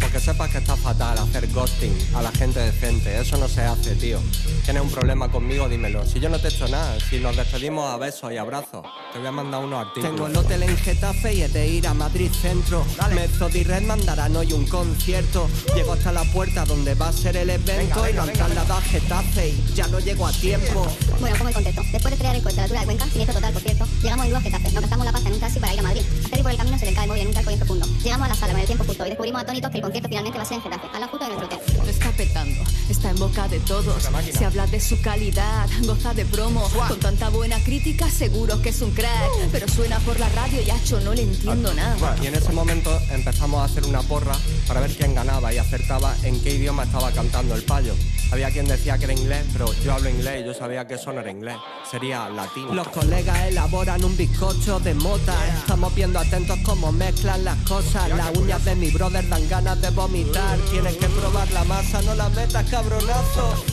Porque 0.00 0.18
sepas 0.18 0.50
que 0.50 0.58
está 0.58 0.76
fatal 0.76 1.18
hacer 1.18 1.46
ghosting 1.52 1.96
a 2.14 2.22
la 2.22 2.32
gente 2.32 2.58
decente. 2.58 3.20
Eso 3.20 3.36
no 3.36 3.46
se 3.46 3.60
hace, 3.60 3.94
tío. 3.94 4.18
Tienes 4.64 4.82
un 4.82 4.90
problema 4.90 5.30
conmigo, 5.30 5.68
dímelo. 5.68 6.04
Si 6.06 6.18
yo 6.18 6.28
no 6.28 6.40
te 6.40 6.48
he 6.48 6.50
hecho 6.50 6.66
nada, 6.66 6.98
si 7.08 7.20
nos 7.20 7.36
despedimos 7.36 7.88
a 7.92 7.96
besos 7.98 8.32
y 8.32 8.38
abrazos, 8.38 8.84
te 9.12 9.18
voy 9.18 9.28
a 9.28 9.32
mandar 9.32 9.62
unos 9.62 9.86
artículos. 9.86 10.10
Tengo 10.10 10.26
el 10.26 10.36
hotel 10.36 10.62
en 10.64 10.76
Getafe 10.76 11.34
y 11.34 11.42
de 11.48 11.68
ir 11.68 11.86
a 11.86 11.94
Madrid 11.94 12.30
Centro. 12.30 12.84
Dale. 12.96 13.28
y 13.54 13.64
Red 13.64 13.82
mandarán 13.82 14.34
hoy 14.36 14.52
un 14.52 14.66
concierto. 14.66 15.48
Llego 15.74 15.92
hasta 15.92 16.12
la 16.12 16.24
puerta 16.24 16.64
donde 16.64 16.94
va 16.94 17.08
a 17.08 17.12
ser 17.12 17.36
el 17.36 17.50
evento 17.50 18.08
y 18.08 18.12
lo 18.12 18.22
han 18.22 18.32
trasladado 18.32 18.74
a 18.74 18.80
Getafe 18.80 19.48
y 19.50 19.74
ya 19.74 19.86
no 19.88 19.98
llego 20.00 20.26
a 20.26 20.32
tiempo. 20.32 20.86
Bueno, 21.20 21.36
como 21.36 21.48
el 21.48 21.54
contexto. 21.54 21.82
Después 21.92 22.04
de 22.04 22.10
estrellar 22.10 22.36
el 22.36 22.42
coche 22.42 22.54
a 22.54 22.56
la 22.56 22.62
altura 22.62 22.80
de 22.80 22.86
Cuenca, 22.86 23.04
siniestro 23.06 23.34
total, 23.34 23.52
por 23.52 23.62
cierto, 23.62 23.86
llegamos 24.02 24.26
en 24.26 24.34
a 24.36 24.40
Getafe. 24.40 24.72
Nos 24.72 24.80
gastamos 24.82 25.06
la 25.06 25.12
pasta 25.12 25.28
en 25.28 25.34
un 25.34 25.40
taxi 25.40 25.60
para 25.60 25.74
ir 25.74 25.80
a 25.80 25.82
Madrid. 25.82 26.02
A 26.24 26.28
Terry 26.28 26.42
por 26.42 26.50
el 26.50 26.56
camino 26.56 26.78
se 26.78 26.86
le 26.86 26.94
cae 26.94 27.04
el 27.04 27.08
móvil 27.08 27.22
en 27.22 27.28
un 27.28 27.46
bien 27.46 27.58
profundo. 27.58 27.86
Llegamos 28.02 28.26
a 28.26 28.28
la 28.28 28.34
sala 28.34 28.52
con 28.52 28.60
el 28.60 28.66
tiempo 28.66 28.84
justo 28.84 29.06
y 29.06 29.08
descubrimos 29.08 29.42
atónitos 29.42 29.70
que 29.70 29.76
el 29.76 29.82
concierto 29.82 30.08
finalmente 30.08 30.38
va 30.38 30.44
a 30.44 30.46
ser 30.46 30.56
en 30.56 30.62
Getafe, 30.62 30.86
a 30.92 31.00
la 31.00 31.06
justo 31.08 31.24
de 31.24 31.34
nuestro 31.34 31.58
hotel. 31.58 31.76
Lo 31.84 31.90
está 31.90 32.10
petando, 32.12 32.64
está 32.88 33.10
en 33.10 33.16
boca 33.16 33.48
de 33.48 33.60
todos. 33.60 34.08
Se 34.32 34.44
habla 34.44 34.66
de 34.66 34.80
su 34.80 35.00
calidad, 35.00 35.68
goza 35.82 36.14
de 36.14 36.24
promo. 36.24 36.68
Con 36.88 37.00
tanta 37.00 37.28
buena 37.28 37.62
crítica, 37.62 38.10
seguro 38.10 38.60
que 38.62 38.70
es 38.70 38.80
un 38.82 38.90
crack. 38.92 39.30
Pero 39.52 39.68
suena 39.68 39.98
por 40.00 40.18
la 40.18 40.28
radio 40.30 40.62
y 40.62 40.70
hacho, 40.70 41.00
no 41.00 41.14
le 41.14 41.22
entiendo 41.34 41.74
nada. 41.74 42.16
Y 42.22 42.26
en 42.26 42.34
ese 42.34 42.52
momento 42.52 42.98
empezamos 43.10 43.60
a 43.60 43.64
hacer 43.64 43.84
una 43.84 44.02
porra 44.02 44.34
para 44.66 44.80
ver 44.80 44.94
quién 44.96 45.14
ganaba 45.14 45.52
y 45.52 45.58
acertaba 45.58 46.14
en 46.22 46.40
qué 46.42 46.54
idioma 46.54 46.84
estaba 46.84 47.10
cantando 47.12 47.54
el 47.54 47.62
payo. 47.62 47.94
Había 48.32 48.50
quien 48.50 48.66
decía 48.66 48.98
que 48.98 49.04
era 49.04 49.12
inglés, 49.12 49.44
pero 49.52 49.72
yo 49.84 49.92
hablo 49.92 50.08
inglés 50.08 50.42
y 50.42 50.46
yo 50.46 50.54
sabía 50.54 50.86
que 50.86 50.94
eso 50.94 51.12
no 51.12 51.20
era 51.20 51.30
inglés, 51.30 51.56
sería 51.90 52.28
latino. 52.28 52.74
Los 52.74 52.88
colegas 52.88 53.38
elaboran 53.46 54.04
un 54.04 54.16
bizcocho 54.16 54.80
de 54.80 54.94
mota. 54.94 55.34
Estamos 55.58 55.94
viendo 55.94 56.18
atentos 56.18 56.58
cómo 56.64 56.90
mezclan 56.90 57.44
las 57.44 57.58
cosas. 57.58 58.08
Las 58.10 58.36
uñas 58.36 58.64
de 58.64 58.74
mi 58.74 58.90
brother 58.90 59.28
dan 59.28 59.48
ganas 59.48 59.80
de 59.80 59.90
vomitar. 59.90 60.58
Tienes 60.70 60.96
que 60.96 61.06
probar 61.08 61.50
la 61.52 61.64
masa, 61.64 62.02
no 62.02 62.14
la 62.14 62.28
metas, 62.30 62.68
cabronazo. 62.68 63.64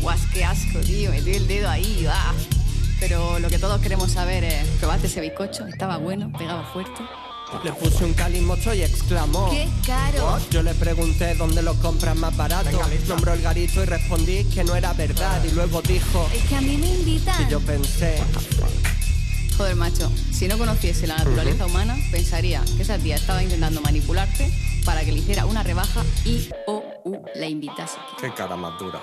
Guas, 0.00 0.20
qué 0.32 0.44
asco, 0.44 0.78
tío. 0.80 1.10
Metí 1.10 1.32
el 1.32 1.46
dedo 1.46 1.68
ahí, 1.68 2.04
va. 2.06 2.34
Pero 3.06 3.38
lo 3.38 3.50
que 3.50 3.58
todos 3.58 3.82
queremos 3.82 4.12
saber 4.12 4.44
es, 4.44 4.66
¿probaste 4.80 5.08
ese 5.08 5.20
bizcocho? 5.20 5.66
¿Estaba 5.66 5.98
bueno? 5.98 6.32
¿Pegaba 6.38 6.64
fuerte? 6.72 7.02
Le 7.62 7.70
puse 7.72 8.02
un 8.02 8.14
calimocho 8.14 8.72
y 8.72 8.82
exclamó. 8.82 9.50
¡Qué 9.50 9.68
caro! 9.86 10.38
Yo 10.50 10.62
le 10.62 10.72
pregunté 10.72 11.34
dónde 11.34 11.60
lo 11.60 11.74
compras 11.82 12.16
más 12.16 12.34
barato. 12.34 12.70
Nombró 13.06 13.34
el 13.34 13.42
garito 13.42 13.82
y 13.82 13.84
respondí 13.84 14.44
que 14.44 14.64
no 14.64 14.74
era 14.74 14.94
verdad. 14.94 15.44
Y 15.44 15.50
luego 15.50 15.82
dijo 15.82 16.26
Es 16.34 16.44
que 16.44 16.56
a 16.56 16.62
mí 16.62 16.78
me 16.78 16.94
invitan. 16.94 17.46
y 17.46 17.50
yo 17.50 17.60
pensé. 17.60 18.22
Joder, 19.58 19.76
macho, 19.76 20.10
si 20.32 20.48
no 20.48 20.56
conociese 20.56 21.06
la 21.06 21.18
naturaleza 21.18 21.66
humana, 21.66 21.98
pensaría 22.10 22.62
que 22.74 22.84
esa 22.84 22.96
tía 22.96 23.16
estaba 23.16 23.42
intentando 23.42 23.82
manipularte 23.82 24.50
para 24.86 25.04
que 25.04 25.12
le 25.12 25.18
hiciera 25.18 25.44
una 25.44 25.62
rebaja 25.62 26.02
y 26.24 26.48
o 26.66 26.82
u 27.04 27.22
la 27.34 27.46
invitase. 27.48 27.98
Qué 28.18 28.32
cara 28.32 28.56
más 28.56 28.78
dura. 28.78 29.02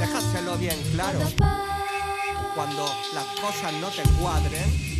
Déjaselo 0.00 0.58
bien 0.58 0.76
claro. 0.92 1.18
Cuando 2.54 2.86
las 3.14 3.24
cosas 3.40 3.72
no 3.80 3.88
te 3.88 4.02
cuadren, 4.20 4.94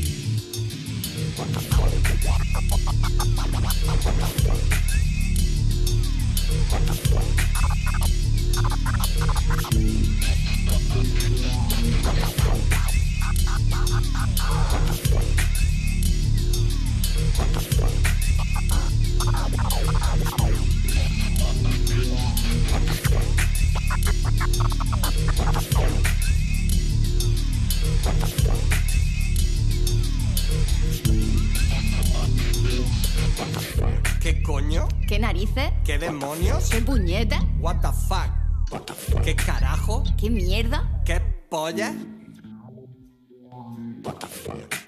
¿Qué 35.14 35.20
narices? 35.20 35.70
¿Qué 35.86 35.96
demonios? 35.96 36.68
¿Qué 36.68 36.80
puñeta? 36.80 37.38
What 37.60 37.76
the 37.82 37.88
fuck? 38.08 39.22
¿Qué 39.22 39.36
carajo? 39.36 40.02
¿Qué 40.18 40.28
mierda? 40.28 40.90
¿Qué 41.06 41.20
polla? 41.48 41.94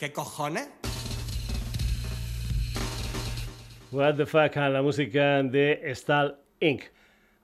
¿Qué 0.00 0.12
cojones? 0.12 0.68
What 3.92 4.16
the 4.16 4.26
fuck 4.26 4.56
a 4.56 4.68
la 4.68 4.82
música 4.82 5.44
de 5.44 5.92
Stal 5.94 6.40
Inc. 6.58 6.82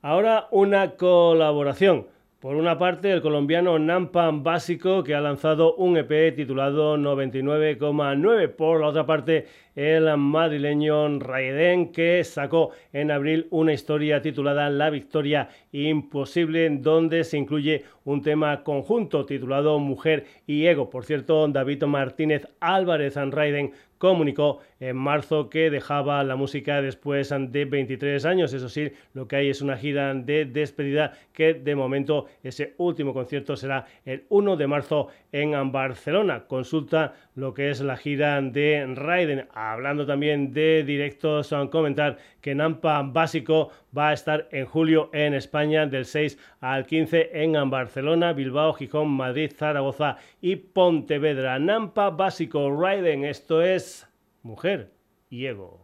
Ahora 0.02 0.48
una 0.50 0.96
colaboración. 0.96 2.08
Por 2.42 2.56
una 2.56 2.76
parte, 2.76 3.12
el 3.12 3.22
colombiano 3.22 3.78
Nampan 3.78 4.42
Básico, 4.42 5.04
que 5.04 5.14
ha 5.14 5.20
lanzado 5.20 5.76
un 5.76 5.96
EP 5.96 6.34
titulado 6.34 6.96
99,9. 6.96 8.48
Por 8.48 8.80
la 8.80 8.88
otra 8.88 9.06
parte, 9.06 9.46
el 9.76 10.16
madrileño 10.16 11.20
Raiden, 11.20 11.92
que 11.92 12.24
sacó 12.24 12.70
en 12.92 13.12
abril 13.12 13.46
una 13.50 13.72
historia 13.72 14.20
titulada 14.20 14.68
La 14.70 14.90
Victoria 14.90 15.50
Imposible, 15.70 16.68
donde 16.68 17.22
se 17.22 17.38
incluye 17.38 17.84
un 18.04 18.22
tema 18.22 18.64
conjunto 18.64 19.24
titulado 19.24 19.78
Mujer 19.78 20.26
y 20.44 20.66
Ego. 20.66 20.90
Por 20.90 21.04
cierto, 21.04 21.46
David 21.46 21.84
Martínez 21.84 22.48
Álvarez 22.58 23.14
Raiden 23.14 23.70
comunicó 23.98 24.58
en 24.82 24.96
marzo 24.96 25.48
que 25.48 25.70
dejaba 25.70 26.24
la 26.24 26.34
música 26.34 26.82
después 26.82 27.32
de 27.32 27.64
23 27.64 28.24
años. 28.24 28.52
Eso 28.52 28.68
sí, 28.68 28.90
lo 29.14 29.28
que 29.28 29.36
hay 29.36 29.48
es 29.48 29.62
una 29.62 29.76
gira 29.76 30.12
de 30.12 30.44
despedida 30.44 31.12
que 31.32 31.54
de 31.54 31.76
momento 31.76 32.26
ese 32.42 32.74
último 32.78 33.14
concierto 33.14 33.54
será 33.54 33.86
el 34.04 34.24
1 34.28 34.56
de 34.56 34.66
marzo 34.66 35.06
en 35.30 35.70
Barcelona. 35.70 36.46
Consulta 36.48 37.14
lo 37.36 37.54
que 37.54 37.70
es 37.70 37.80
la 37.80 37.96
gira 37.96 38.42
de 38.42 38.84
Raiden. 38.96 39.46
Hablando 39.54 40.04
también 40.04 40.52
de 40.52 40.82
directos, 40.82 41.54
comentar 41.70 42.18
que 42.40 42.52
Nampa 42.56 43.02
Básico 43.02 43.70
va 43.96 44.08
a 44.08 44.14
estar 44.14 44.48
en 44.50 44.66
julio 44.66 45.10
en 45.12 45.34
España 45.34 45.86
del 45.86 46.06
6 46.06 46.36
al 46.60 46.86
15 46.86 47.30
en 47.32 47.70
Barcelona, 47.70 48.32
Bilbao, 48.32 48.72
Gijón, 48.72 49.10
Madrid, 49.10 49.52
Zaragoza 49.54 50.16
y 50.40 50.56
Pontevedra. 50.56 51.60
Nampa 51.60 52.10
Básico 52.10 52.68
Raiden, 52.76 53.24
esto 53.24 53.62
es 53.62 54.11
Mujer 54.42 54.92
y 55.30 55.46
Ego. 55.46 55.81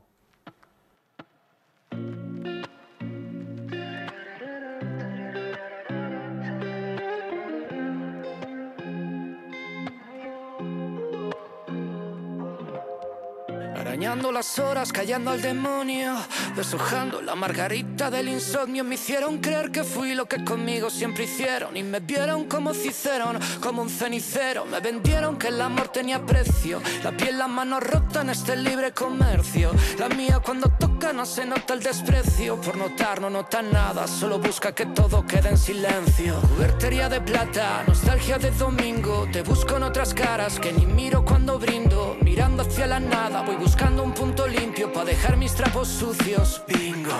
Arañando 13.98 14.30
las 14.30 14.60
horas, 14.60 14.92
callando 14.92 15.32
al 15.32 15.42
demonio, 15.42 16.14
deshojando 16.54 17.20
la 17.20 17.34
margarita 17.34 18.12
del 18.12 18.28
insomnio. 18.28 18.84
Me 18.84 18.94
hicieron 18.94 19.38
creer 19.38 19.72
que 19.72 19.82
fui 19.82 20.14
lo 20.14 20.26
que 20.26 20.44
conmigo 20.44 20.88
siempre 20.88 21.24
hicieron. 21.24 21.76
Y 21.76 21.82
me 21.82 21.98
vieron 21.98 22.44
como 22.44 22.74
Cicerón, 22.74 23.40
como 23.60 23.82
un 23.82 23.90
cenicero. 23.90 24.66
Me 24.66 24.78
vendieron 24.78 25.36
que 25.36 25.48
el 25.48 25.60
amor 25.60 25.88
tenía 25.88 26.24
precio. 26.24 26.80
La 27.02 27.10
piel, 27.10 27.38
la 27.38 27.48
mano 27.48 27.80
rota 27.80 28.20
en 28.20 28.30
este 28.30 28.54
libre 28.54 28.92
comercio. 28.92 29.72
La 29.98 30.08
mía 30.08 30.38
cuando 30.38 30.68
toca 30.68 31.12
no 31.12 31.26
se 31.26 31.44
nota 31.44 31.74
el 31.74 31.82
desprecio. 31.82 32.60
Por 32.60 32.76
notar 32.76 33.20
no 33.20 33.28
nota 33.28 33.62
nada, 33.62 34.06
solo 34.06 34.38
busca 34.38 34.76
que 34.76 34.86
todo 34.86 35.26
quede 35.26 35.48
en 35.48 35.58
silencio. 35.58 36.40
Cubertería 36.54 37.08
de 37.08 37.20
plata, 37.20 37.82
nostalgia 37.88 38.38
de 38.38 38.52
domingo. 38.52 39.26
Te 39.32 39.42
busco 39.42 39.76
en 39.76 39.82
otras 39.82 40.14
caras 40.14 40.60
que 40.60 40.72
ni 40.72 40.86
miro 40.86 41.24
cuando 41.24 41.58
brindo. 41.58 42.16
Mirando 42.22 42.62
hacia 42.62 42.86
la 42.86 43.00
nada, 43.00 43.42
voy 43.42 43.56
buscando 43.56 43.87
un 43.96 44.12
punto 44.12 44.46
limpio 44.46 44.92
para 44.92 45.06
dejar 45.06 45.36
mis 45.36 45.54
trapos 45.54 45.88
sucios. 45.88 46.62
Bingo. 46.66 47.10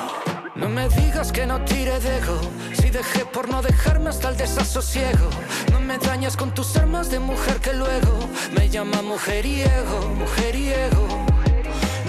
No 0.55 0.69
me 0.69 0.89
digas 0.89 1.32
que 1.32 1.47
no 1.47 1.65
tire 1.65 1.99
de 1.99 2.19
ego, 2.19 2.39
si 2.74 2.90
dejé 2.90 3.24
por 3.24 3.49
no 3.49 3.62
dejarme 3.62 4.11
hasta 4.11 4.28
el 4.28 4.36
desasosiego. 4.36 5.31
No 5.73 5.81
me 5.81 5.99
dañas 5.99 6.36
con 6.36 6.53
tus 6.53 6.77
armas 6.77 7.11
de 7.11 7.20
mujer 7.20 7.57
que 7.61 7.73
luego 7.73 8.12
me 8.55 8.69
llama 8.69 9.01
mujeriego, 9.03 10.01
mujeriego. 10.16 11.07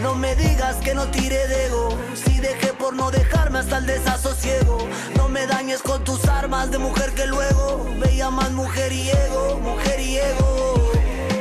No 0.01 0.15
me 0.15 0.35
digas 0.35 0.77
que 0.77 0.93
no 0.93 1.07
tire 1.11 1.45
de 1.47 1.65
ego 1.65 1.89
Si 2.13 2.39
dejé 2.39 2.67
por 2.67 2.95
no 2.95 3.11
dejarme 3.11 3.59
hasta 3.59 3.79
el 3.79 3.85
desasosiego 3.85 4.87
No 5.17 5.27
me 5.27 5.45
dañes 5.45 5.81
con 5.81 6.05
tus 6.05 6.23
armas 6.25 6.71
de 6.71 6.77
mujer 6.77 7.11
que 7.11 7.25
luego 7.27 7.85
Me 7.99 8.15
llaman 8.15 8.55
mujeriego, 8.55 9.59
mujeriego 9.61 10.88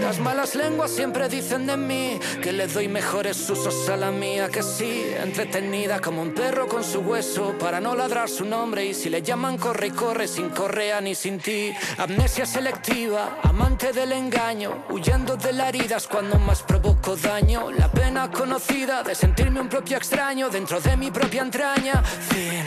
Las 0.08 0.20
malas 0.20 0.54
lenguas 0.54 0.90
siempre 0.90 1.28
dicen 1.28 1.66
de 1.66 1.76
mí 1.76 2.18
que 2.42 2.50
le 2.50 2.66
doy 2.66 2.88
mejores 2.88 3.50
usos 3.50 3.90
a 3.90 3.96
la 3.98 4.10
mía 4.10 4.48
que 4.48 4.62
sí, 4.62 5.04
entretenida 5.22 6.00
como 6.00 6.22
un 6.22 6.32
perro 6.32 6.66
con 6.66 6.82
su 6.82 7.00
hueso 7.00 7.54
para 7.58 7.78
no 7.78 7.94
ladrar 7.94 8.30
su 8.30 8.46
nombre 8.46 8.86
y 8.86 8.94
si 8.94 9.10
le 9.10 9.20
llaman 9.20 9.58
corre 9.58 9.88
y 9.88 9.90
corre 9.90 10.26
sin 10.26 10.48
correa 10.48 11.02
ni 11.02 11.14
sin 11.14 11.38
ti. 11.38 11.74
Amnesia 11.98 12.46
selectiva, 12.46 13.38
amante 13.42 13.92
del 13.92 14.12
engaño, 14.12 14.86
huyendo 14.88 15.36
de 15.36 15.52
las 15.52 15.68
heridas 15.68 16.08
cuando 16.08 16.38
más 16.38 16.62
provoco 16.62 17.14
daño. 17.14 17.70
La 17.70 17.92
pena 17.92 18.30
conocida 18.30 19.02
de 19.02 19.14
sentirme 19.14 19.60
un 19.60 19.68
propio 19.68 19.98
extraño 19.98 20.48
dentro 20.48 20.80
de 20.80 20.96
mi 20.96 21.10
propia 21.10 21.42
entraña. 21.42 22.02
Fin. 22.02 22.64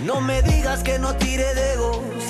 No 0.00 0.20
me 0.20 0.42
digas 0.42 0.82
que 0.82 0.98
no 0.98 1.14
tire 1.14 1.54
de 1.54 1.62
dejé 1.72 2.21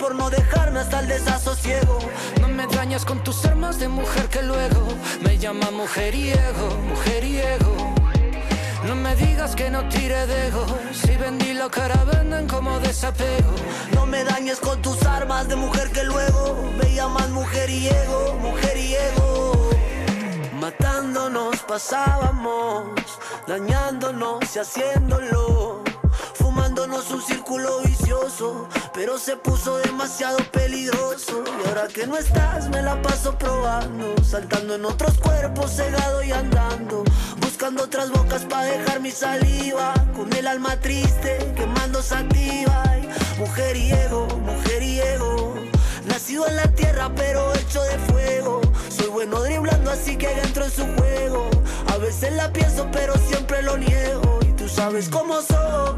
por 0.00 0.14
no 0.14 0.30
dejarme 0.30 0.80
hasta 0.80 1.00
el 1.00 1.08
desasosiego. 1.08 1.98
No 2.40 2.48
me 2.48 2.66
dañas 2.66 3.04
con 3.04 3.22
tus 3.22 3.44
armas 3.44 3.78
de 3.78 3.88
mujer 3.88 4.28
que 4.28 4.42
luego 4.42 4.88
me 5.22 5.36
llama 5.38 5.70
mujeriego, 5.70 6.66
mujeriego. 6.88 7.94
No 8.86 8.94
me 8.96 9.14
digas 9.14 9.54
que 9.54 9.70
no 9.70 9.86
tire 9.90 10.26
de 10.26 10.48
ego, 10.48 10.66
si 10.92 11.14
vendí 11.16 11.52
la 11.52 11.68
cara 11.68 12.02
venden 12.04 12.48
como 12.48 12.80
desapego. 12.80 13.54
No 13.94 14.06
me 14.06 14.24
dañes 14.24 14.58
con 14.58 14.80
tus 14.80 15.02
armas 15.04 15.46
de 15.48 15.56
mujer 15.56 15.90
que 15.90 16.02
luego 16.04 16.70
me 16.78 16.94
llaman 16.94 17.32
mujeriego, 17.32 18.36
mujeriego. 18.40 19.70
Matándonos 20.58 21.58
pasábamos, 21.60 22.84
dañándonos 23.46 24.56
y 24.56 24.58
haciéndolo 24.58 25.89
un 27.10 27.22
círculo 27.22 27.80
vicioso, 27.80 28.68
pero 28.92 29.18
se 29.18 29.36
puso 29.36 29.78
demasiado 29.78 30.38
peligroso. 30.52 31.42
Y 31.64 31.68
ahora 31.68 31.88
que 31.88 32.06
no 32.06 32.16
estás, 32.16 32.68
me 32.68 32.82
la 32.82 33.00
paso 33.02 33.36
probando, 33.36 34.14
saltando 34.22 34.74
en 34.74 34.84
otros 34.84 35.18
cuerpos, 35.18 35.72
cegado 35.72 36.22
y 36.22 36.32
andando, 36.32 37.04
buscando 37.40 37.84
otras 37.84 38.10
bocas 38.10 38.44
para 38.44 38.64
dejar 38.64 39.00
mi 39.00 39.10
saliva, 39.10 39.94
con 40.14 40.32
el 40.34 40.46
alma 40.46 40.76
triste, 40.80 41.52
quemando 41.56 42.02
sativa. 42.02 42.84
Y 42.98 43.40
mujeriego, 43.40 44.26
mujeriego, 44.38 45.54
nacido 46.06 46.46
en 46.46 46.56
la 46.56 46.68
tierra, 46.68 47.10
pero 47.14 47.52
hecho 47.54 47.82
de 47.82 47.98
fuego. 48.12 48.60
Soy 48.88 49.08
bueno 49.08 49.40
driblando, 49.42 49.90
así 49.90 50.16
que 50.16 50.30
entro 50.40 50.64
en 50.64 50.70
su 50.70 50.86
juego. 50.96 51.50
A 51.88 51.96
veces 51.96 52.32
la 52.34 52.52
pienso, 52.52 52.88
pero 52.92 53.14
siempre 53.28 53.62
lo 53.62 53.76
niego. 53.76 54.38
Y 54.42 54.52
tú 54.52 54.68
sabes 54.68 55.08
cómo 55.08 55.40
soy, 55.42 55.90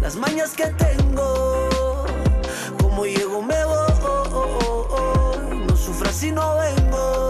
las 0.00 0.16
mañas 0.16 0.52
que 0.52 0.66
tengo. 0.66 2.06
Como 2.80 3.04
llego, 3.04 3.42
me 3.42 3.64
voy. 3.64 3.80
No 5.66 5.76
sufras 5.76 6.14
si 6.14 6.32
no 6.32 6.56
vengo. 6.56 7.29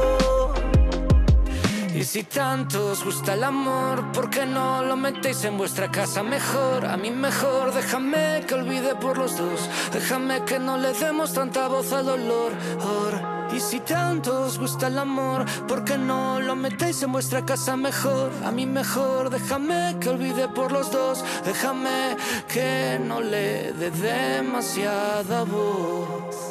Y 2.01 2.05
si 2.05 2.23
tanto 2.23 2.93
os 2.93 3.05
gusta 3.05 3.35
el 3.35 3.45
amor, 3.45 4.11
¿por 4.13 4.31
qué 4.31 4.47
no 4.47 4.83
lo 4.83 4.97
metéis 4.97 5.45
en 5.45 5.59
vuestra 5.59 5.91
casa 5.91 6.23
mejor? 6.23 6.87
A 6.87 6.97
mí 6.97 7.11
mejor, 7.11 7.75
déjame 7.75 8.43
que 8.49 8.55
olvide 8.55 8.95
por 8.95 9.19
los 9.19 9.37
dos. 9.37 9.69
Déjame 9.93 10.43
que 10.47 10.59
no 10.59 10.79
le 10.79 10.95
demos 10.95 11.35
tanta 11.35 11.69
voz 11.69 11.93
al 11.93 12.07
dolor. 12.07 12.53
Or. 12.81 13.53
Y 13.55 13.61
si 13.61 13.81
tanto 13.81 14.47
os 14.47 14.59
gusta 14.59 14.87
el 14.87 14.99
amor, 14.99 15.45
¿por 15.69 15.85
qué 15.85 15.99
no 15.99 16.41
lo 16.41 16.57
metéis 16.57 17.03
en 17.03 17.13
vuestra 17.13 17.45
casa 17.45 17.77
mejor? 17.77 18.33
A 18.47 18.51
mí 18.51 18.65
mejor, 18.65 19.29
déjame 19.29 19.99
que 20.01 20.09
olvide 20.09 20.49
por 20.49 20.73
los 20.73 20.91
dos. 20.91 21.23
Déjame 21.45 22.17
que 22.49 22.99
no 22.99 23.21
le 23.21 23.75
dé 23.75 23.91
demasiada 23.91 25.45
voz. 25.45 26.50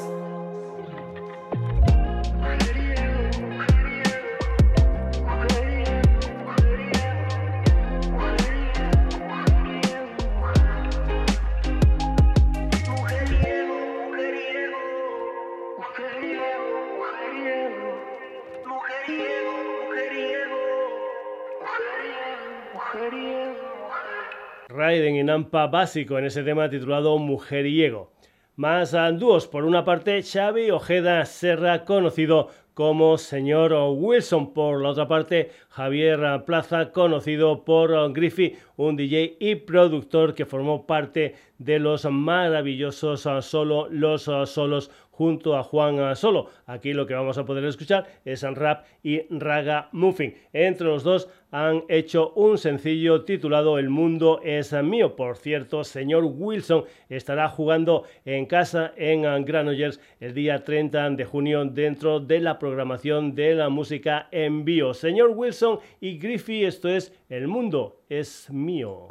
Raiden 24.80 25.18
y 25.18 25.24
Nampa 25.26 25.68
básico 25.68 26.18
en 26.18 26.24
ese 26.24 26.42
tema 26.42 26.70
titulado 26.70 27.18
Mujeriego. 27.18 28.14
Más 28.56 28.96
dúos, 29.20 29.46
por 29.46 29.66
una 29.66 29.84
parte 29.84 30.24
Xavi 30.24 30.72
Ojeda 30.72 31.26
Serra, 31.26 31.84
conocido 31.84 32.48
como 32.74 33.18
señor 33.18 33.74
Wilson. 33.74 34.54
Por 34.54 34.82
la 34.82 34.92
otra 34.92 35.06
parte, 35.06 35.52
Javier 35.68 36.46
Plaza, 36.46 36.94
conocido 36.94 37.66
por 37.66 38.14
Griffey, 38.14 38.56
un 38.78 38.96
DJ 38.96 39.36
y 39.42 39.56
productor 39.56 40.34
que 40.34 40.46
formó 40.46 40.88
parte 40.88 41.36
de 41.58 41.78
los 41.78 42.06
maravillosos 42.06 43.28
Solo 43.42 43.90
Los 43.90 44.32
Solos 44.46 44.92
junto 45.20 45.58
a 45.58 45.64
Juan 45.64 46.16
Solo. 46.16 46.48
Aquí 46.66 46.94
lo 46.94 47.06
que 47.06 47.14
vamos 47.14 47.38
a 47.38 47.44
poder 47.44 47.66
escuchar 47.66 48.08
es 48.24 48.42
rap 48.42 48.86
y 49.04 49.24
raga 49.30 49.90
muffin. 49.92 50.34
Entre 50.54 50.88
los 50.88 51.04
dos 51.04 51.28
han 51.52 51.84
hecho 51.90 52.32
un 52.36 52.58
sencillo 52.58 53.26
titulado 53.26 53.78
El 53.78 53.90
mundo 53.90 54.40
es 54.46 54.72
mío. 54.82 55.18
Por 55.18 55.36
cierto, 55.36 55.84
señor 55.84 56.24
Wilson 56.24 56.86
estará 57.10 57.50
jugando 57.50 58.06
en 58.24 58.46
casa 58.46 58.94
en 58.96 59.44
Granollers 59.44 60.00
el 60.22 60.34
día 60.34 60.64
30 60.64 61.10
de 61.10 61.26
junio 61.26 61.66
dentro 61.66 62.22
de 62.22 62.40
la 62.40 62.58
programación 62.58 63.36
de 63.36 63.56
la 63.56 63.68
música 63.68 64.30
en 64.32 64.64
vivo. 64.64 64.94
Señor 64.94 65.32
Wilson 65.36 65.80
y 66.00 66.18
Griffey, 66.18 66.64
esto 66.64 66.88
es 66.88 67.12
El 67.28 67.50
mundo 67.50 68.04
es 68.08 68.50
mío. 68.50 69.10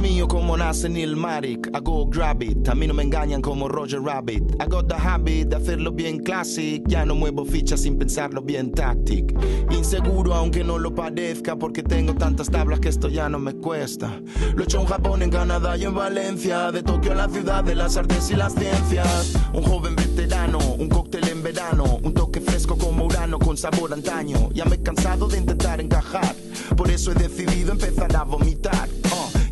Mío 0.00 0.26
como 0.28 0.56
nace 0.56 0.88
Neil 0.88 1.16
Marik. 1.16 1.68
I 1.74 1.80
go 1.80 2.06
grab 2.06 2.42
it, 2.42 2.68
a 2.68 2.74
mí 2.74 2.86
no 2.86 2.94
me 2.94 3.02
engañan 3.02 3.42
como 3.42 3.68
Roger 3.68 4.00
Rabbit. 4.00 4.56
I 4.60 4.66
got 4.66 4.88
the 4.88 4.94
habit 4.94 5.48
de 5.48 5.56
hacerlo 5.56 5.92
bien 5.92 6.20
classic. 6.20 6.82
Ya 6.86 7.04
no 7.04 7.14
muevo 7.14 7.44
fichas 7.44 7.82
sin 7.82 7.98
pensarlo 7.98 8.40
bien 8.40 8.72
tactic. 8.72 9.34
Inseguro 9.70 10.34
aunque 10.34 10.64
no 10.64 10.78
lo 10.78 10.94
parezca, 10.94 11.56
porque 11.56 11.82
tengo 11.82 12.14
tantas 12.14 12.50
tablas 12.50 12.80
que 12.80 12.88
esto 12.88 13.08
ya 13.08 13.28
no 13.28 13.38
me 13.38 13.54
cuesta. 13.54 14.20
Lo 14.54 14.62
he 14.62 14.64
hecho 14.64 14.80
en 14.80 14.86
Japón, 14.86 15.22
en 15.22 15.30
Canadá 15.30 15.76
y 15.76 15.84
en 15.84 15.94
Valencia. 15.94 16.72
De 16.72 16.82
Tokio 16.82 17.12
a 17.12 17.16
la 17.16 17.28
ciudad 17.28 17.64
de 17.64 17.74
las 17.74 17.96
artes 17.96 18.30
y 18.30 18.36
las 18.36 18.54
ciencias. 18.54 19.34
Un 19.52 19.62
joven 19.62 19.96
veterano, 19.96 20.58
un 20.78 20.88
cóctel 20.88 21.28
en 21.28 21.42
verano. 21.42 21.98
Un 22.02 22.14
toque 22.14 22.40
fresco 22.40 22.76
como 22.76 23.04
Urano 23.04 23.38
con 23.38 23.56
sabor 23.56 23.92
antaño. 23.92 24.50
Ya 24.52 24.64
me 24.64 24.76
he 24.76 24.82
cansado 24.82 25.28
de 25.28 25.38
intentar 25.38 25.80
encajar. 25.80 26.34
Por 26.76 26.90
eso 26.90 27.12
he 27.12 27.14
decidido 27.14 27.72
empezar 27.72 28.14
a 28.16 28.24
vomitar. 28.24 28.88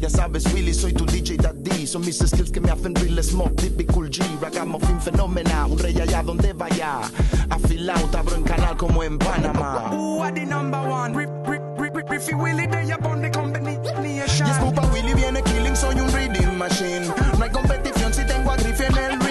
Ya 0.02 0.10
sabes, 0.10 0.52
Willy, 0.52 0.74
soy 0.74 0.92
tu 0.92 1.06
DJ 1.06 1.36
Daddy. 1.36 1.86
Son 1.86 2.00
mis 2.04 2.18
skills 2.18 2.50
que 2.50 2.60
me 2.60 2.72
hacen 2.72 2.92
real 2.96 3.22
smoke, 3.22 3.54
typical 3.54 4.10
G. 4.10 4.24
Ragamuffin 4.40 5.00
fenómena, 5.00 5.64
un 5.66 5.78
rey 5.78 5.96
allá 5.96 6.24
donde 6.24 6.52
vaya. 6.52 7.02
Afilado, 7.48 8.18
abro 8.18 8.34
en 8.34 8.42
canal 8.42 8.76
como 8.76 9.04
en 9.04 9.16
Panamá. 9.16 9.92
Who 9.92 10.20
are 10.24 10.32
the 10.32 10.44
number 10.44 10.80
one? 10.80 11.14
Rip, 11.14 11.30
rip, 11.46 11.62
rip, 11.78 11.94
rip, 11.94 12.08
Riffy 12.08 12.34
Willy, 12.34 12.66
they 12.66 12.92
up 12.92 13.04
on 13.04 13.22
the 13.22 13.30
combination. 13.30 14.44
Yes, 14.44 14.58
Pupa 14.58 14.84
Willy 14.92 15.14
viene 15.14 15.40
killing, 15.44 15.76
soy 15.76 15.94
un 15.94 16.12
reading 16.12 16.58
machine. 16.58 17.06
No 17.38 17.44
hay 17.44 17.50
competición 17.50 18.12
si 18.12 18.24
tengo 18.26 18.50
a 18.50 18.56
Griffy 18.56 18.82
en 18.82 18.98
el 18.98 19.21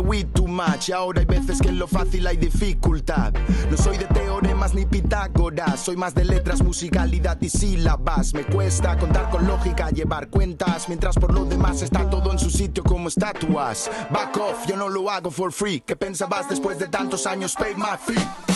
weed 0.00 0.26
too 0.34 0.46
much. 0.46 0.88
Y 0.88 0.92
ahora 0.92 1.20
hay 1.20 1.26
veces 1.26 1.60
que 1.60 1.68
en 1.68 1.78
lo 1.78 1.86
fácil 1.86 2.26
hay 2.26 2.36
dificultad. 2.36 3.32
No 3.70 3.76
soy 3.76 3.98
de 3.98 4.06
teoremas 4.06 4.74
ni 4.74 4.86
Pitágoras, 4.86 5.80
soy 5.80 5.96
más 5.96 6.14
de 6.14 6.24
letras, 6.24 6.62
musicalidad 6.62 7.38
y 7.40 7.48
sílabas. 7.48 8.34
Me 8.34 8.44
cuesta 8.44 8.96
contar 8.98 9.30
con 9.30 9.46
lógica, 9.46 9.90
llevar 9.90 10.28
cuentas, 10.28 10.88
mientras 10.88 11.16
por 11.16 11.32
lo 11.32 11.44
demás 11.44 11.82
está 11.82 12.08
todo 12.08 12.32
en 12.32 12.38
su 12.38 12.50
sitio 12.50 12.82
como 12.84 13.08
estatuas. 13.08 13.90
Back 14.10 14.36
off, 14.36 14.66
yo 14.66 14.76
no 14.76 14.88
lo 14.88 15.10
hago 15.10 15.30
for 15.30 15.52
free. 15.52 15.80
¿Qué 15.80 15.96
pensabas 15.96 16.48
después 16.48 16.78
de 16.78 16.88
tantos 16.88 17.26
años? 17.26 17.54
Pay 17.54 17.74
my 17.74 17.96
fee. 17.98 18.48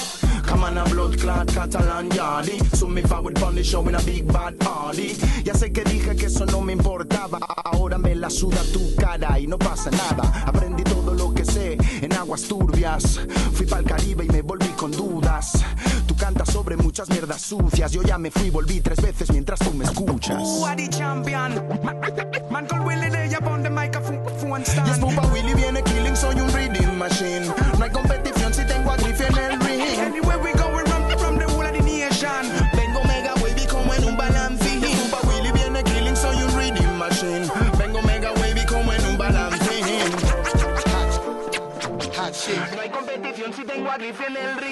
Come 0.53 0.65
on 0.65 0.77
a 0.77 0.85
blood 0.85 1.19
clot 1.19 1.49
Catalan 1.55 2.11
yardy 2.11 2.59
So 2.77 2.87
me 2.87 3.01
forward 3.03 3.43
on 3.43 3.55
the 3.55 3.65
show 3.65 3.87
in 3.89 3.95
a 3.95 4.03
big 4.03 4.27
bad 4.27 4.59
party 4.59 5.15
Ya 5.45 5.55
sé 5.55 5.73
que 5.73 5.83
dije 5.85 6.15
que 6.17 6.27
eso 6.27 6.45
no 6.47 6.61
me 6.61 6.73
importaba 6.75 7.39
Ahora 7.65 7.97
me 7.97 8.15
la 8.15 8.29
suda 8.29 8.61
tu 8.73 8.95
cara 8.97 9.39
y 9.39 9.47
no 9.47 9.57
pasa 9.57 9.91
nada 9.91 10.45
Aprendí 10.47 10.83
aguas 12.23 12.43
turbias. 12.43 13.21
Fui 13.53 13.67
pa'l 13.67 13.85
Caribe 13.85 14.25
y 14.25 14.29
me 14.29 14.43
volví 14.43 14.69
con 14.77 14.91
dudas. 14.91 15.65
Tú 16.07 16.17
cantas 16.17 16.51
sobre 16.51 16.77
muchas 16.77 17.09
mierdas 17.11 17.43
sucias. 17.43 17.93
Yo 17.93 18.03
ya 18.03 18.17
me 18.17 18.31
fui, 18.31 18.51
volví 18.51 18.81
tres 18.81 19.03
veces 19.03 19.31
mientras 19.31 19.59
tú 19.59 19.73
me 19.75 19.85
escuchas. 19.85 20.43
The 20.77 20.89
champion? 20.89 21.53
Man 22.51 22.67
called 22.67 22.87
Willy, 22.87 23.11
they 23.11 23.35
up 23.35 23.47
on 23.47 23.63
the 23.63 23.71
microphone 23.71 24.65
stand. 24.65 24.87
Yes, 24.87 24.99
Pupa 24.99 25.27
Willy 25.33 25.55
viene 25.55 25.83
killing, 25.83 26.17
soy 26.17 26.41
un 26.41 26.53
reading 26.55 26.99
machine 26.99 27.53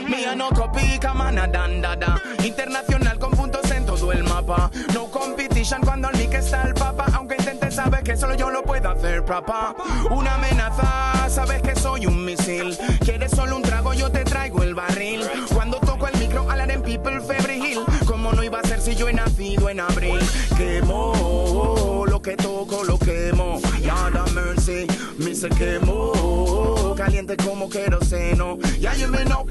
Mía 0.08 0.34
no 0.36 0.50
copica, 0.50 1.12
mana, 1.14 1.46
dan, 1.46 1.80
da, 1.80 1.96
da. 1.96 2.20
Internacional 2.44 3.18
con 3.18 3.32
puntos 3.32 3.70
en 3.70 3.84
todo 3.84 4.12
el 4.12 4.22
mapa. 4.24 4.70
No 4.94 5.10
competition 5.10 5.80
cuando 5.82 6.10
el 6.10 6.18
mic 6.18 6.34
está 6.34 6.62
el 6.62 6.74
papa. 6.74 7.06
Aunque 7.14 7.36
intentes, 7.36 7.74
sabes 7.74 8.02
que 8.02 8.16
solo 8.16 8.34
yo 8.34 8.50
lo 8.50 8.62
puedo 8.62 8.90
hacer, 8.90 9.24
papá. 9.24 9.74
Una 10.10 10.34
amenaza, 10.34 11.28
sabes 11.28 11.62
que 11.62 11.74
soy 11.74 12.06
un 12.06 12.24
misil. 12.24 12.76
Quieres 13.04 13.32
solo 13.32 13.56
un 13.56 13.62
trago, 13.62 13.94
yo 13.94 14.10
te 14.10 14.24
traigo 14.24 14.62
el 14.62 14.74
barril. 14.74 15.22
Cuando 15.52 15.78
toco 15.78 16.06
el 16.08 16.18
micro, 16.18 16.46
en 16.70 16.82
people 16.82 17.20
febril. 17.20 17.80
Como 18.06 18.32
no 18.32 18.42
iba 18.42 18.60
a 18.60 18.66
ser 18.66 18.80
si 18.80 18.94
yo 18.94 19.08
he 19.08 19.12
nacido 19.12 19.68
en 19.68 19.80
abril? 19.80 20.18
Quemo 20.56 22.04
lo 22.06 22.20
que 22.20 22.36
toco, 22.36 22.84
lo 22.84 22.98
quemo. 22.98 23.60
Ya 23.82 24.10
da 24.10 24.24
mercy, 24.34 24.86
me 25.18 25.34
se 25.34 25.48
quemó. 25.48 26.94
Caliente 26.96 27.36
como 27.36 27.68
queroseno. 27.68 28.58
Ya 28.80 28.94
you 28.94 29.08
me 29.08 29.22
know. 29.24 29.46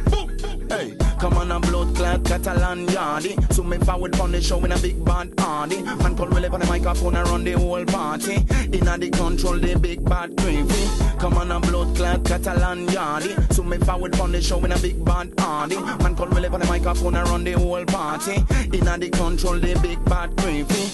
Hey, 0.69 0.97
come 1.19 1.37
on 1.37 1.51
a 1.51 1.59
blood 1.59 1.95
clot 1.95 2.23
Catalan 2.25 2.87
yardy. 2.87 3.53
So 3.53 3.61
me 3.61 3.77
forward 3.77 4.19
on 4.19 4.31
the 4.31 4.41
show 4.41 4.63
in 4.65 4.71
a 4.71 4.77
big 4.79 5.05
bad 5.05 5.31
hardy. 5.37 5.83
Man 5.83 6.17
call 6.17 6.29
Willie 6.29 6.47
on 6.47 6.59
the 6.59 6.65
microphone 6.65 7.15
around 7.15 7.43
the 7.43 7.51
whole 7.51 7.85
party. 7.85 8.43
Inna 8.73 8.97
the 8.97 9.11
control 9.11 9.59
the 9.59 9.77
big 9.77 10.03
bad 10.03 10.35
gravy. 10.35 10.89
Come 11.19 11.37
on 11.37 11.51
a 11.51 11.59
blood 11.59 11.95
clot 11.95 12.25
Catalan 12.25 12.87
yardy. 12.87 13.53
So 13.53 13.61
me 13.61 13.77
forward 13.77 14.19
on 14.19 14.31
the 14.31 14.41
show 14.41 14.65
in 14.65 14.71
a 14.71 14.79
big 14.79 15.05
bad 15.05 15.31
hardy. 15.37 15.75
Man 15.77 16.15
call 16.15 16.29
Willie 16.29 16.47
on 16.47 16.59
the 16.61 16.65
microphone 16.65 17.15
around 17.15 17.43
the 17.43 17.51
whole 17.51 17.85
party. 17.85 18.43
Inna 18.73 18.97
the 18.97 19.11
control 19.11 19.59
the 19.59 19.77
big 19.79 20.03
bad 20.05 20.35
gravy. 20.37 20.89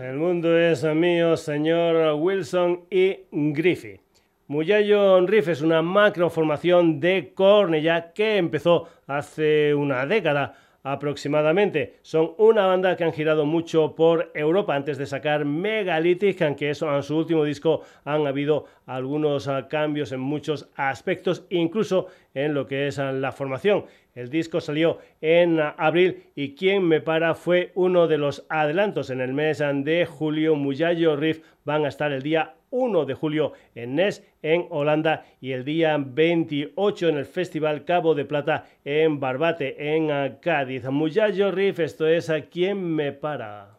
El 0.00 0.16
mundo 0.16 0.58
es 0.58 0.82
mío, 0.82 1.36
señor 1.36 2.14
Wilson 2.14 2.86
y 2.90 3.18
Griffith. 3.30 4.00
Muyayo 4.46 5.20
Riff 5.26 5.48
es 5.48 5.60
una 5.60 5.82
macroformación 5.82 7.00
de 7.00 7.32
Cornella 7.34 8.10
que 8.14 8.38
empezó 8.38 8.88
hace 9.06 9.74
una 9.74 10.06
década 10.06 10.54
aproximadamente. 10.82 11.98
Son 12.02 12.32
una 12.38 12.66
banda 12.66 12.96
que 12.96 13.04
han 13.04 13.12
girado 13.12 13.44
mucho 13.44 13.94
por 13.94 14.30
Europa 14.34 14.74
antes 14.74 14.98
de 14.98 15.06
sacar 15.06 15.44
Megalithic, 15.44 16.42
aunque 16.42 16.70
eso 16.70 16.94
en 16.94 17.02
su 17.02 17.16
último 17.16 17.44
disco 17.44 17.82
han 18.04 18.26
habido 18.26 18.66
algunos 18.86 19.48
ah, 19.48 19.68
cambios 19.68 20.12
en 20.12 20.20
muchos 20.20 20.68
aspectos, 20.76 21.44
incluso 21.50 22.06
en 22.34 22.54
lo 22.54 22.66
que 22.66 22.86
es 22.86 22.98
ah, 22.98 23.12
la 23.12 23.32
formación. 23.32 23.84
El 24.14 24.28
disco 24.28 24.60
salió 24.60 24.98
en 25.20 25.60
abril 25.60 26.24
y 26.34 26.54
quien 26.54 26.82
me 26.86 27.00
para 27.00 27.34
fue 27.34 27.70
uno 27.74 28.08
de 28.08 28.18
los 28.18 28.44
adelantos. 28.48 29.10
En 29.10 29.20
el 29.20 29.32
mes 29.32 29.58
de 29.58 30.06
julio, 30.06 30.56
Muyayo 30.56 31.16
Riff 31.16 31.42
van 31.64 31.84
a 31.84 31.88
estar 31.88 32.10
el 32.12 32.22
día 32.22 32.54
1 32.70 33.04
de 33.04 33.14
julio 33.14 33.52
en 33.74 33.96
Nes, 33.96 34.24
en 34.42 34.66
Holanda, 34.70 35.24
y 35.40 35.52
el 35.52 35.64
día 35.64 35.96
28 35.98 37.08
en 37.08 37.16
el 37.18 37.26
Festival 37.26 37.84
Cabo 37.84 38.14
de 38.14 38.24
Plata 38.24 38.66
en 38.84 39.20
Barbate, 39.20 39.94
en 39.96 40.36
Cádiz. 40.40 40.84
Muyayo 40.84 41.50
Riff, 41.50 41.80
esto 41.80 42.06
es 42.06 42.30
a 42.30 42.42
quien 42.42 42.94
me 42.94 43.12
para. 43.12 43.78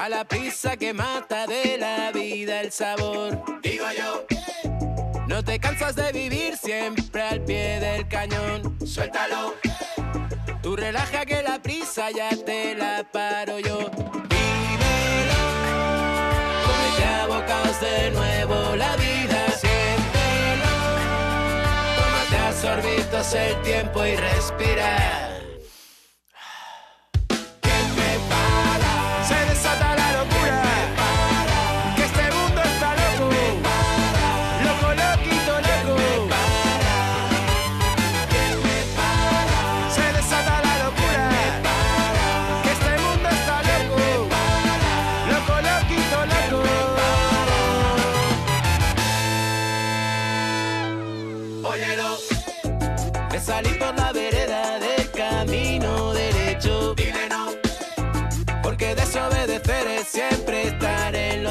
A 0.00 0.08
la 0.08 0.24
prisa 0.24 0.78
que 0.78 0.94
mata 0.94 1.46
de 1.46 1.76
la 1.76 2.10
vida 2.10 2.62
el 2.62 2.72
sabor. 2.72 3.42
Digo 3.62 3.84
yo. 3.98 4.26
No 5.26 5.44
te 5.44 5.60
cansas 5.60 5.94
de 5.94 6.10
vivir 6.10 6.56
siempre 6.56 7.20
al 7.20 7.44
pie 7.44 7.78
del 7.80 8.08
cañón. 8.08 8.78
Suéltalo. 8.86 9.54
Tú 10.62 10.74
relaja 10.74 11.26
que 11.26 11.42
la 11.42 11.60
prisa 11.60 12.10
ya 12.10 12.30
te 12.30 12.74
la 12.74 13.04
paro 13.12 13.58
yo. 13.58 13.90
Vívelo. 14.30 15.42
Cómete 16.64 17.04
a 17.04 17.26
bocados 17.26 17.80
de 17.82 18.10
nuevo 18.12 18.76
la 18.76 18.96
vida 18.96 19.10
sorbitos 22.60 23.32
el 23.34 23.62
tiempo 23.62 24.04
y 24.04 24.16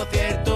respirar. 0.06 0.49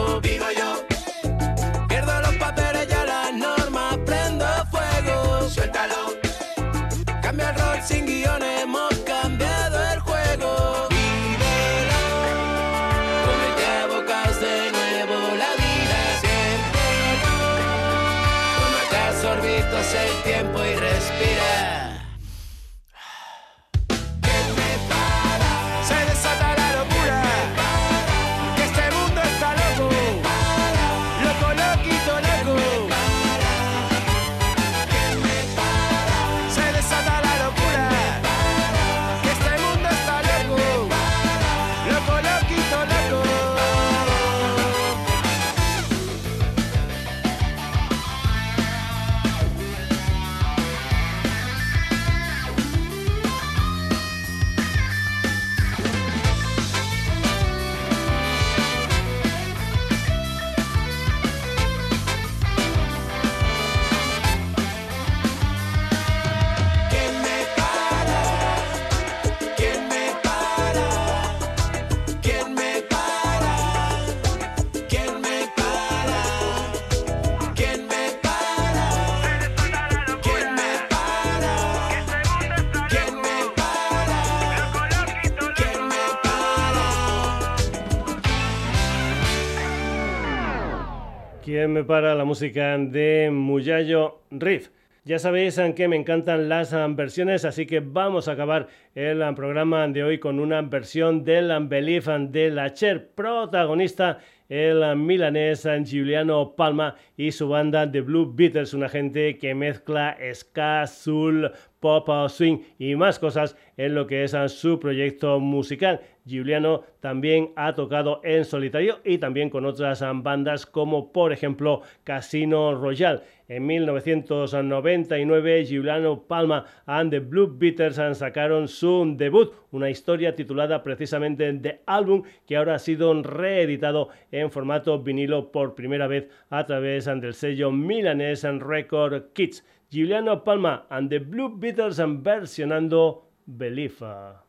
Para 91.87 92.13
la 92.13 92.25
música 92.25 92.77
de 92.77 93.29
Muyayo 93.31 94.19
Riff. 94.31 94.69
Ya 95.05 95.17
sabéis 95.17 95.59
que 95.75 95.87
me 95.87 95.95
encantan 95.95 96.49
las 96.49 96.75
versiones, 96.95 97.45
así 97.45 97.65
que 97.65 97.79
vamos 97.79 98.27
a 98.27 98.33
acabar 98.33 98.67
el 98.95 99.23
programa 99.33 99.87
de 99.87 100.03
hoy 100.03 100.19
con 100.19 100.41
una 100.41 100.61
versión 100.61 101.23
del 101.23 101.51
Belief 101.67 102.07
de 102.07 102.49
la 102.51 102.73
Cher, 102.73 103.07
protagonista 103.15 104.19
el 104.49 104.95
milanés 104.97 105.65
Giuliano 105.85 106.53
Palma 106.55 106.95
y 107.15 107.31
su 107.31 107.47
banda 107.47 107.89
The 107.89 108.01
Blue 108.01 108.33
Beatles, 108.35 108.73
una 108.73 108.89
gente 108.89 109.37
que 109.37 109.55
mezcla 109.55 110.17
ska, 110.33 110.85
soul, 110.85 111.51
pop, 111.83 112.09
swing 112.29 112.59
y 112.79 112.95
más 112.95 113.19
cosas 113.19 113.57
en 113.75 113.93
lo 113.93 114.07
que 114.07 114.23
es 114.23 114.33
su 114.47 114.79
proyecto 114.79 115.41
musical. 115.41 115.99
Giuliano 116.25 116.83
también 117.01 117.51
ha 117.57 117.75
tocado 117.75 118.21
en 118.23 118.45
solitario 118.45 118.99
y 119.03 119.17
también 119.17 119.49
con 119.49 119.65
otras 119.65 120.01
bandas 120.23 120.65
como 120.65 121.11
por 121.11 121.33
ejemplo 121.33 121.81
Casino 122.05 122.73
Royale. 122.73 123.19
En 123.49 123.65
1999 123.65 125.65
Giuliano 125.65 126.23
Palma 126.23 126.65
and 126.85 127.11
the 127.11 127.19
Blue 127.19 127.53
Beaters 127.53 127.99
sacaron 128.17 128.69
su 128.69 129.13
debut, 129.17 129.51
una 129.71 129.89
historia 129.89 130.33
titulada 130.33 130.81
precisamente 130.81 131.51
The 131.51 131.81
Album 131.85 132.23
que 132.47 132.55
ahora 132.55 132.75
ha 132.75 132.79
sido 132.79 133.13
reeditado 133.21 134.07
en 134.31 134.49
formato 134.49 134.99
vinilo 134.99 135.51
por 135.51 135.75
primera 135.75 136.07
vez 136.07 136.29
a 136.49 136.65
través 136.65 137.05
del 137.05 137.33
sello 137.33 137.71
milanés 137.71 138.43
Record 138.43 139.33
Kids. 139.33 139.65
Giuliano 139.93 140.41
Palma 140.41 140.87
and 140.89 141.07
the 141.07 141.19
Blue 141.19 141.49
Beaters 141.49 141.99
versionando 141.99 143.29
Belifa. 143.45 144.42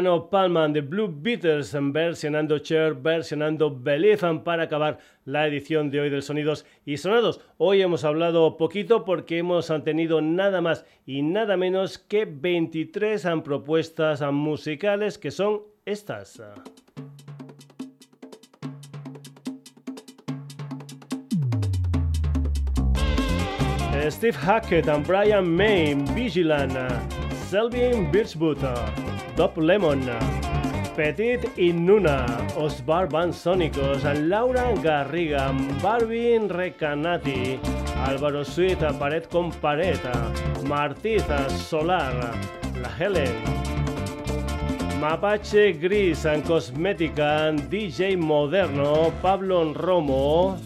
Juliano 0.00 0.30
Palman 0.30 0.72
de 0.72 0.80
Blue 0.80 1.14
Beaters 1.14 1.76
versionando 1.92 2.58
Cher, 2.58 2.94
versionando 2.94 3.70
Believe 3.70 4.40
para 4.42 4.62
acabar 4.62 4.98
la 5.26 5.46
edición 5.46 5.90
de 5.90 6.00
hoy 6.00 6.08
del 6.08 6.22
Sonidos 6.22 6.64
y 6.86 6.96
Sonados. 6.96 7.42
Hoy 7.58 7.82
hemos 7.82 8.02
hablado 8.04 8.56
poquito 8.56 9.04
porque 9.04 9.36
hemos 9.36 9.70
tenido 9.84 10.22
nada 10.22 10.62
más 10.62 10.86
y 11.04 11.20
nada 11.20 11.58
menos 11.58 11.98
que 11.98 12.24
23 12.24 13.26
propuestas 13.44 14.22
musicales 14.32 15.18
que 15.18 15.30
son 15.30 15.64
estas. 15.84 16.42
Steve 24.08 24.32
Hackett 24.32 24.88
and 24.88 25.06
Brian 25.06 25.46
May, 25.54 25.92
Vigilant, 26.14 26.72
Selvin 27.50 28.10
Birchwood, 28.10 28.64
Top 29.40 29.56
Lemon, 29.56 30.02
Petit 30.94 31.40
y 31.56 31.72
Nuna, 31.72 32.26
Osbar 32.58 33.08
Van 33.08 33.32
Sonicos, 33.32 34.04
Laura 34.04 34.74
Garriga, 34.82 35.50
Barbin 35.82 36.46
Recanati, 36.46 37.58
Álvaro 38.04 38.44
Suita, 38.44 38.92
Pared 38.98 39.24
con 39.30 39.50
Pared, 39.50 39.98
Martiza 40.68 41.48
Solar, 41.48 42.34
La 42.82 42.90
Helen, 42.98 43.32
Mapache 45.00 45.72
Gris 45.72 46.26
and 46.26 46.44
Cosmética, 46.44 47.50
DJ 47.70 48.18
Moderno, 48.18 49.10
Pablo 49.22 49.72
Romo, 49.72 50.58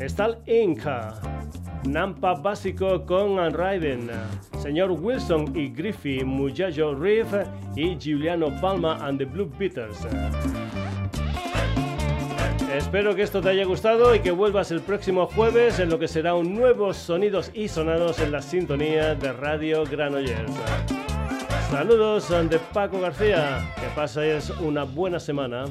Stal 0.00 0.38
Inca, 0.46 1.14
Nampa 1.84 2.34
básico 2.34 3.06
con 3.06 3.36
Raiden, 3.54 4.10
Señor 4.66 4.90
Wilson 4.90 5.52
y 5.54 5.68
Griffey, 5.68 6.24
Muchacho 6.24 6.92
Riff 6.92 7.28
y 7.76 7.96
Giuliano 7.96 8.48
Palma 8.60 8.98
and 9.00 9.16
the 9.16 9.24
Blue 9.24 9.48
Beaters. 9.56 9.96
Espero 12.74 13.14
que 13.14 13.22
esto 13.22 13.40
te 13.40 13.50
haya 13.50 13.64
gustado 13.64 14.12
y 14.12 14.18
que 14.18 14.32
vuelvas 14.32 14.72
el 14.72 14.80
próximo 14.80 15.28
jueves 15.28 15.78
en 15.78 15.88
lo 15.88 16.00
que 16.00 16.08
será 16.08 16.34
un 16.34 16.52
nuevo 16.52 16.92
Sonidos 16.92 17.52
y 17.54 17.68
Sonados 17.68 18.18
en 18.18 18.32
la 18.32 18.42
sintonía 18.42 19.14
de 19.14 19.32
Radio 19.34 19.84
Granollers. 19.84 20.50
Saludos 21.70 22.28
de 22.50 22.58
Paco 22.74 23.00
García, 23.00 23.72
que 23.76 23.86
pases 23.94 24.50
una 24.50 24.82
buena 24.82 25.20
semana. 25.20 25.66